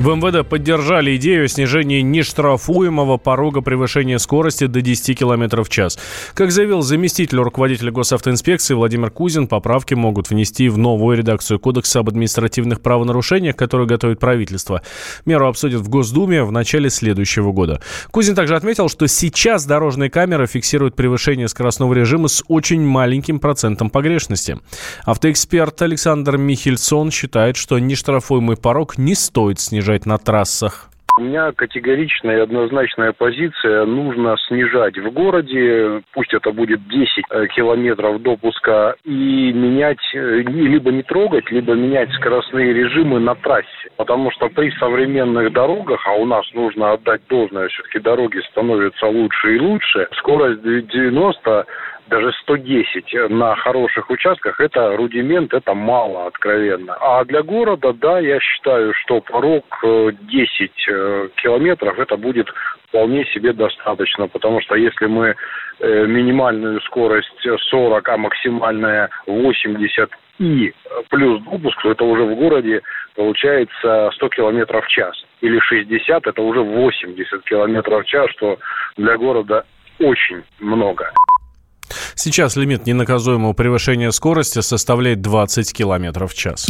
В 0.04 0.14
МВД 0.14 0.46
поддержали 0.46 1.16
идею 1.16 1.46
о 1.46 1.48
снижении 1.48 2.02
нештрафуемого 2.02 3.16
порога 3.16 3.62
превышения 3.62 4.18
скорости 4.18 4.66
до 4.66 4.82
10 4.82 5.18
км 5.18 5.62
в 5.62 5.70
час. 5.70 5.98
Как 6.34 6.52
заявил 6.52 6.82
заместитель 6.82 7.38
руководителя 7.38 7.90
госавтоинспекции 7.90 8.74
Владимир 8.74 9.10
Кузин, 9.10 9.46
поправки 9.46 9.94
могут 9.94 10.28
внести 10.28 10.68
в 10.68 10.76
новую 10.76 11.16
редакцию 11.16 11.58
Кодекса 11.58 12.00
об 12.00 12.10
административных 12.10 12.82
правонарушениях, 12.82 13.56
которую 13.56 13.88
готовит 13.88 14.18
правительство. 14.18 14.82
Меру 15.24 15.48
обсудят 15.48 15.80
в 15.80 15.88
Госдуме 15.88 16.44
в 16.44 16.52
начале 16.52 16.90
следующего 16.90 17.52
года. 17.52 17.80
Кузин 18.10 18.34
также 18.34 18.56
отметил, 18.56 18.90
что 18.90 19.06
сейчас 19.06 19.64
дорожные 19.64 20.10
камеры 20.10 20.46
фиксируют 20.46 20.96
превышение 20.96 21.48
скоростного 21.48 21.94
режима 21.94 22.28
с 22.28 22.44
очень 22.48 22.82
маленьким 22.82 23.38
процентом 23.38 23.88
погрешности. 23.88 24.58
Автоэксперт 25.06 25.80
Александр 25.80 26.36
Михельсон 26.36 27.10
считает, 27.10 27.56
что 27.56 27.78
нештрафуемый 27.78 28.58
порог 28.58 28.98
не 28.98 29.14
стоит 29.14 29.60
снижать 29.60 29.93
снижать 29.94 30.06
на 30.06 30.18
трассах? 30.18 30.90
У 31.16 31.22
меня 31.22 31.52
категоричная 31.52 32.38
и 32.38 32.40
однозначная 32.40 33.12
позиция. 33.12 33.84
Нужно 33.84 34.36
снижать 34.48 34.98
в 34.98 35.12
городе, 35.12 36.02
пусть 36.12 36.34
это 36.34 36.50
будет 36.50 36.80
10 36.88 37.24
э, 37.30 37.46
километров 37.54 38.20
допуска, 38.20 38.96
и 39.04 39.52
менять, 39.52 40.02
э, 40.12 40.42
либо 40.42 40.90
не 40.90 41.04
трогать, 41.04 41.48
либо 41.52 41.74
менять 41.74 42.10
скоростные 42.14 42.72
режимы 42.72 43.20
на 43.20 43.36
трассе. 43.36 43.90
Потому 43.96 44.32
что 44.32 44.48
при 44.48 44.72
современных 44.80 45.52
дорогах, 45.52 46.04
а 46.04 46.14
у 46.14 46.26
нас 46.26 46.44
нужно 46.52 46.94
отдать 46.94 47.20
должное, 47.28 47.68
все-таки 47.68 48.00
дороги 48.00 48.40
становятся 48.50 49.06
лучше 49.06 49.54
и 49.54 49.60
лучше, 49.60 50.08
скорость 50.18 50.62
90 50.62 51.66
даже 52.08 52.32
110 52.42 53.30
на 53.30 53.54
хороших 53.56 54.10
участках, 54.10 54.60
это 54.60 54.96
рудимент, 54.96 55.54
это 55.54 55.74
мало, 55.74 56.26
откровенно. 56.26 56.94
А 57.00 57.24
для 57.24 57.42
города, 57.42 57.92
да, 57.92 58.18
я 58.18 58.40
считаю, 58.40 58.92
что 58.94 59.20
порог 59.20 59.64
10 59.82 60.60
э, 60.60 60.92
э, 60.92 61.28
километров, 61.36 61.98
это 61.98 62.16
будет 62.16 62.48
вполне 62.88 63.24
себе 63.26 63.52
достаточно, 63.52 64.28
потому 64.28 64.60
что 64.60 64.74
если 64.74 65.06
мы 65.06 65.34
э, 65.80 66.06
минимальную 66.06 66.80
скорость 66.82 67.46
40, 67.70 68.08
а 68.08 68.16
максимальная 68.16 69.10
80 69.26 70.10
и 70.40 70.72
плюс 71.10 71.42
допуск, 71.42 71.80
то 71.82 71.92
это 71.92 72.04
уже 72.04 72.24
в 72.24 72.34
городе 72.34 72.82
получается 73.14 74.10
100 74.14 74.28
километров 74.30 74.84
в 74.84 74.88
час. 74.88 75.14
Или 75.40 75.58
60, 75.60 76.26
это 76.26 76.42
уже 76.42 76.60
80 76.60 77.44
километров 77.44 78.04
в 78.04 78.06
час, 78.08 78.30
что 78.30 78.58
для 78.96 79.16
города 79.16 79.64
очень 80.00 80.42
много. 80.58 81.12
Сейчас 82.14 82.56
лимит 82.56 82.86
ненаказуемого 82.86 83.52
превышения 83.52 84.10
скорости 84.10 84.60
составляет 84.60 85.20
20 85.20 85.72
км 85.72 86.26
в 86.26 86.34
час. 86.34 86.66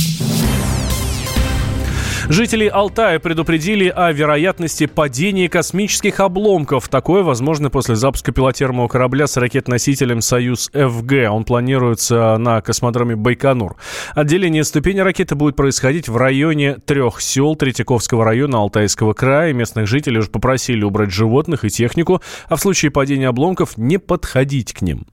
Жители 2.28 2.66
Алтая 2.66 3.18
предупредили 3.18 3.86
о 3.88 4.10
вероятности 4.10 4.86
падения 4.86 5.46
космических 5.50 6.20
обломков. 6.20 6.88
Такое 6.88 7.22
возможно 7.22 7.68
после 7.68 7.96
запуска 7.96 8.32
пилотируемого 8.32 8.88
корабля 8.88 9.26
с 9.26 9.36
ракет-носителем 9.36 10.22
«Союз-ФГ». 10.22 11.30
Он 11.30 11.44
планируется 11.44 12.38
на 12.38 12.62
космодроме 12.62 13.14
Байконур. 13.14 13.76
Отделение 14.14 14.64
ступени 14.64 15.00
ракеты 15.00 15.34
будет 15.34 15.54
происходить 15.54 16.08
в 16.08 16.16
районе 16.16 16.76
трех 16.76 17.20
сел 17.20 17.56
Третьяковского 17.56 18.24
района 18.24 18.56
Алтайского 18.58 19.12
края. 19.12 19.52
Местных 19.52 19.86
жителей 19.86 20.20
уже 20.20 20.30
попросили 20.30 20.82
убрать 20.82 21.10
животных 21.10 21.66
и 21.66 21.68
технику, 21.68 22.22
а 22.48 22.56
в 22.56 22.60
случае 22.60 22.90
падения 22.90 23.28
обломков 23.28 23.76
не 23.76 23.98
подходить 23.98 24.72
к 24.72 24.80
ним. 24.80 25.06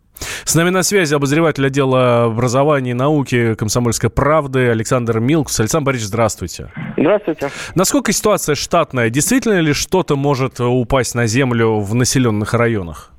С 0.43 0.55
нами 0.55 0.69
на 0.69 0.83
связи 0.83 1.13
обозреватель 1.13 1.65
отдела 1.65 2.25
образования 2.25 2.91
и 2.91 2.93
науки 2.93 3.55
комсомольской 3.55 4.09
правды 4.09 4.69
Александр 4.69 5.19
Милкус. 5.19 5.59
Александр 5.59 5.85
Борисович, 5.85 6.09
здравствуйте. 6.09 6.71
Здравствуйте. 6.97 7.49
Насколько 7.75 8.11
ситуация 8.11 8.55
штатная? 8.55 9.09
Действительно 9.09 9.59
ли 9.59 9.73
что-то 9.73 10.15
может 10.15 10.59
упасть 10.59 11.15
на 11.15 11.27
землю 11.27 11.79
в 11.79 11.95
населенных 11.95 12.53
районах? 12.53 13.11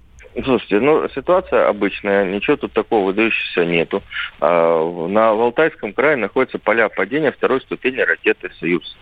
Слушайте, 0.44 0.80
ну, 0.80 1.06
ситуация 1.14 1.68
обычная, 1.68 2.24
ничего 2.24 2.56
тут 2.56 2.72
такого 2.72 3.06
выдающегося 3.06 3.66
нету. 3.66 4.02
А, 4.40 5.08
на 5.08 5.30
Алтайском 5.30 5.92
крае 5.92 6.16
находятся 6.16 6.58
поля 6.58 6.88
падения 6.88 7.32
второй 7.32 7.60
ступени 7.60 8.00
ракеты 8.00 8.50
«Союз». 8.58 8.96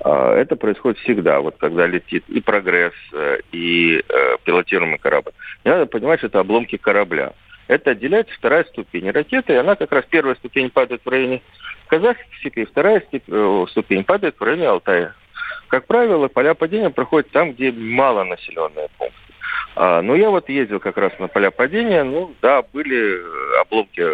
А, 0.00 0.34
это 0.34 0.56
происходит 0.56 0.98
всегда, 1.00 1.40
вот 1.40 1.56
когда 1.58 1.86
летит 1.86 2.24
и 2.28 2.40
прогресс, 2.40 2.92
э, 3.12 3.38
и 3.52 4.02
э, 4.06 4.36
пилотируемый 4.44 4.98
корабль. 4.98 5.32
Не 5.64 5.70
надо 5.70 5.86
понимать, 5.86 6.20
что 6.20 6.26
это 6.26 6.40
обломки 6.40 6.76
корабля. 6.76 7.32
Это 7.68 7.92
отделяется 7.92 8.34
вторая 8.34 8.64
ступень 8.64 9.10
ракеты, 9.10 9.52
и 9.52 9.56
она 9.56 9.76
как 9.76 9.92
раз 9.92 10.04
первая 10.08 10.34
ступень 10.34 10.70
падает 10.70 11.02
в 11.04 11.08
районе 11.08 11.42
Казахской 11.86 12.26
степи, 12.40 12.64
вторая 12.64 13.02
э, 13.10 13.66
ступень 13.70 14.04
падает 14.04 14.36
в 14.38 14.42
районе 14.42 14.68
Алтая. 14.68 15.14
Как 15.68 15.86
правило, 15.86 16.28
поля 16.28 16.54
падения 16.54 16.90
проходят 16.90 17.30
там, 17.30 17.52
где 17.52 17.72
мало 17.72 18.24
населенные 18.24 18.88
пункты. 18.98 19.16
А, 19.74 20.02
но 20.02 20.14
я 20.14 20.30
вот 20.30 20.48
ездил 20.48 20.80
как 20.80 20.98
раз 20.98 21.12
на 21.18 21.28
поля 21.28 21.50
падения, 21.50 22.04
ну 22.04 22.34
да, 22.42 22.62
были 22.72 23.22
обломки 23.60 24.06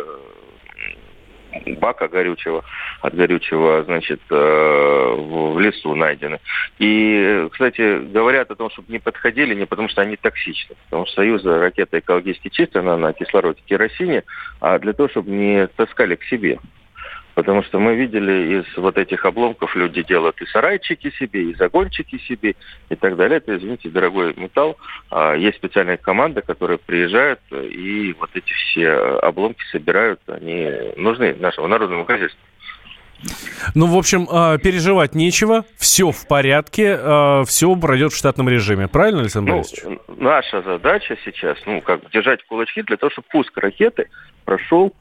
бака 1.81 2.09
горючего, 2.09 2.65
от 3.01 3.15
горючего, 3.15 3.85
значит, 3.85 4.21
э, 4.31 4.35
в 4.35 5.59
лесу 5.59 5.95
найдены. 5.95 6.41
И, 6.79 7.49
кстати, 7.53 7.99
говорят 7.99 8.51
о 8.51 8.57
том, 8.57 8.71
чтобы 8.71 8.93
не 8.93 8.99
подходили, 8.99 9.55
не 9.55 9.67
потому 9.67 9.89
что 9.89 10.03
они 10.03 10.17
токсичны. 10.17 10.77
Потому 10.85 11.07
что 11.07 11.17
Союза 11.17 11.59
ракета 11.59 11.99
экологически 11.99 12.49
чистая, 12.49 12.83
она 12.83 12.97
на 12.97 13.13
кислороде 13.13 13.61
керосине, 13.67 14.25
а 14.61 14.79
для 14.79 14.93
того, 14.93 15.09
чтобы 15.09 15.31
не 15.31 15.67
таскали 15.69 16.17
к 16.17 16.25
себе. 16.25 16.59
Потому 17.39 17.63
что 17.63 17.79
мы 17.79 17.95
видели 17.95 18.59
из 18.59 18.77
вот 18.77 18.99
этих 18.99 19.25
обломков 19.25 19.77
люди 19.77 20.03
делают 20.03 20.43
и 20.43 20.47
сарайчики 20.47 21.13
себе, 21.21 21.45
и 21.45 21.55
загончики 21.55 22.19
себе, 22.27 22.57
и 22.89 22.97
так 22.97 23.15
далее. 23.15 23.37
Это, 23.37 23.57
извините, 23.57 23.91
дорогой 23.91 24.35
металл. 24.37 24.77
А 25.09 25.35
есть 25.35 25.59
специальная 25.59 25.99
команда, 25.99 26.43
которая 26.43 26.79
приезжает 26.79 27.39
и 27.53 28.13
вот 28.19 28.31
эти 28.35 28.53
все 28.53 28.91
обломки 29.23 29.63
собирают. 29.71 30.19
Они 30.27 30.69
нужны 30.97 31.33
нашему 31.39 31.69
народному 31.69 32.07
хозяйству. 32.07 32.41
Ну, 33.77 33.87
в 33.87 33.97
общем, 33.97 34.27
а, 34.29 34.59
переживать 34.59 35.15
нечего, 35.15 35.65
все 35.77 36.11
в 36.11 36.27
порядке, 36.27 36.99
а, 37.01 37.45
все 37.45 37.73
пройдет 37.77 38.13
в 38.13 38.17
штатном 38.17 38.49
режиме. 38.49 38.89
Правильно, 38.89 39.21
Александр 39.21 39.53
ну, 39.53 39.57
Борисович? 39.59 39.99
Наша 40.09 40.63
задача 40.63 41.17
сейчас, 41.25 41.57
ну, 41.67 41.83
как 41.83 42.11
держать 42.11 42.45
кулачки 42.49 42.83
для 42.83 42.97
того, 42.97 43.11
чтобы 43.11 43.29
пуск 43.31 43.57
ракеты 43.59 44.09
прошел 44.45 44.93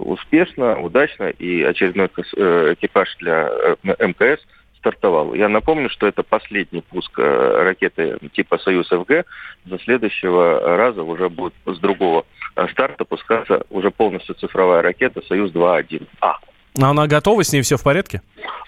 успешно, 0.00 0.80
удачно, 0.80 1.24
и 1.28 1.62
очередной 1.62 2.08
э, 2.36 2.74
экипаж 2.74 3.16
для 3.18 3.48
э, 3.48 4.06
МКС 4.06 4.42
стартовал. 4.78 5.34
Я 5.34 5.48
напомню, 5.48 5.88
что 5.88 6.06
это 6.06 6.22
последний 6.22 6.82
пуск 6.82 7.18
ракеты 7.18 8.18
типа 8.34 8.58
«Союз-ФГ». 8.58 9.24
До 9.64 9.78
следующего 9.78 10.76
раза 10.76 11.02
уже 11.02 11.30
будет 11.30 11.54
с 11.64 11.78
другого 11.78 12.26
старта 12.72 13.06
пускаться 13.06 13.64
уже 13.70 13.90
полностью 13.90 14.34
цифровая 14.34 14.82
ракета 14.82 15.22
«Союз-2-1А». 15.26 16.34
А 16.80 16.90
она 16.90 17.06
готова, 17.06 17.44
с 17.44 17.52
ней 17.52 17.62
все 17.62 17.76
в 17.76 17.82
порядке? 17.82 18.20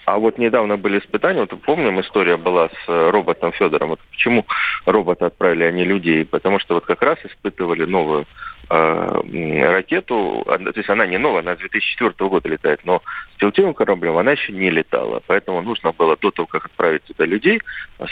А 0.05 0.17
вот 0.17 0.37
недавно 0.37 0.77
были 0.77 0.99
испытания, 0.99 1.41
вот 1.41 1.61
помним, 1.63 1.99
история 1.99 2.37
была 2.37 2.69
с 2.69 3.11
роботом 3.11 3.51
Федором. 3.51 3.89
Вот 3.89 3.99
почему 4.11 4.45
робота 4.85 5.25
отправили, 5.25 5.65
а 5.65 5.71
не 5.71 5.83
людей? 5.83 6.23
Потому 6.23 6.59
что 6.59 6.75
вот 6.75 6.85
как 6.85 7.01
раз 7.01 7.17
испытывали 7.25 7.83
новую 7.83 8.25
э, 8.69 9.69
ракету, 9.69 10.43
то 10.45 10.73
есть 10.75 10.89
она 10.89 11.05
не 11.05 11.17
новая, 11.17 11.41
она 11.41 11.55
с 11.55 11.59
2004 11.59 12.29
года 12.29 12.47
летает, 12.47 12.79
но 12.85 13.01
с 13.35 13.39
пилотируемым 13.39 13.73
кораблем 13.73 14.17
она 14.17 14.31
еще 14.31 14.53
не 14.53 14.69
летала. 14.69 15.21
Поэтому 15.27 15.61
нужно 15.61 15.91
было 15.91 16.15
до 16.15 16.31
того, 16.31 16.45
как 16.45 16.67
отправить 16.67 17.03
туда 17.03 17.25
людей, 17.25 17.61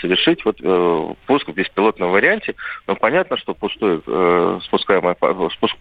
совершить 0.01 0.43
вот 0.43 0.58
э, 0.62 1.13
пуск 1.27 1.47
в 1.47 1.53
беспилотном 1.53 2.12
варианте. 2.12 2.55
Но 2.88 2.95
понятно, 2.95 3.38
что 3.38 3.53
пустой, 3.53 4.01
э, 4.05 4.60
спускаемый, 4.63 5.15
спуск, 5.53 5.77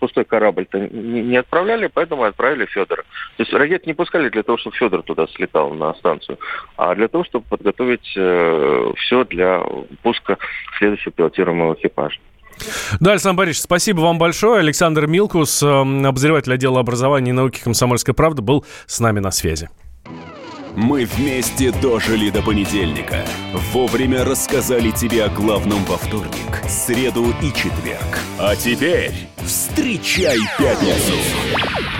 пустой 0.00 0.24
корабль-то 0.24 0.80
не, 0.80 1.22
не 1.22 1.36
отправляли, 1.36 1.86
поэтому 1.86 2.24
отправили 2.24 2.66
Федора. 2.66 3.04
То 3.36 3.42
есть 3.42 3.52
ракет 3.52 3.86
не 3.86 3.94
пускали 3.94 4.28
для 4.28 4.42
того, 4.42 4.58
чтобы 4.58 4.76
Федор 4.76 5.02
туда 5.02 5.26
слетал 5.34 5.70
на 5.70 5.94
станцию, 5.94 6.38
а 6.76 6.94
для 6.94 7.08
того, 7.08 7.24
чтобы 7.24 7.44
подготовить 7.48 8.12
э, 8.16 8.92
все 8.96 9.24
для 9.24 9.62
пуска 10.02 10.36
следующего 10.78 11.12
пилотируемого 11.12 11.74
экипажа. 11.74 12.20
Да, 13.00 13.12
Александр 13.12 13.38
Борисович, 13.38 13.62
спасибо 13.62 14.00
вам 14.00 14.18
большое. 14.18 14.60
Александр 14.60 15.06
Милкус, 15.06 15.62
эм, 15.62 16.04
обозреватель 16.04 16.52
отдела 16.52 16.80
образования 16.80 17.30
и 17.30 17.32
науки 17.32 17.60
«Комсомольской 17.62 18.14
правды», 18.14 18.42
был 18.42 18.64
с 18.86 19.00
нами 19.00 19.20
на 19.20 19.30
связи. 19.30 19.68
Мы 20.76 21.04
вместе 21.04 21.72
дожили 21.72 22.30
до 22.30 22.42
понедельника. 22.42 23.24
Вовремя 23.72 24.24
рассказали 24.24 24.90
тебе 24.90 25.24
о 25.24 25.28
главном 25.28 25.82
во 25.84 25.96
вторник, 25.96 26.62
среду 26.68 27.34
и 27.42 27.48
четверг. 27.48 28.18
А 28.38 28.54
теперь 28.54 29.12
встречай 29.44 30.38
пятницу! 30.58 31.99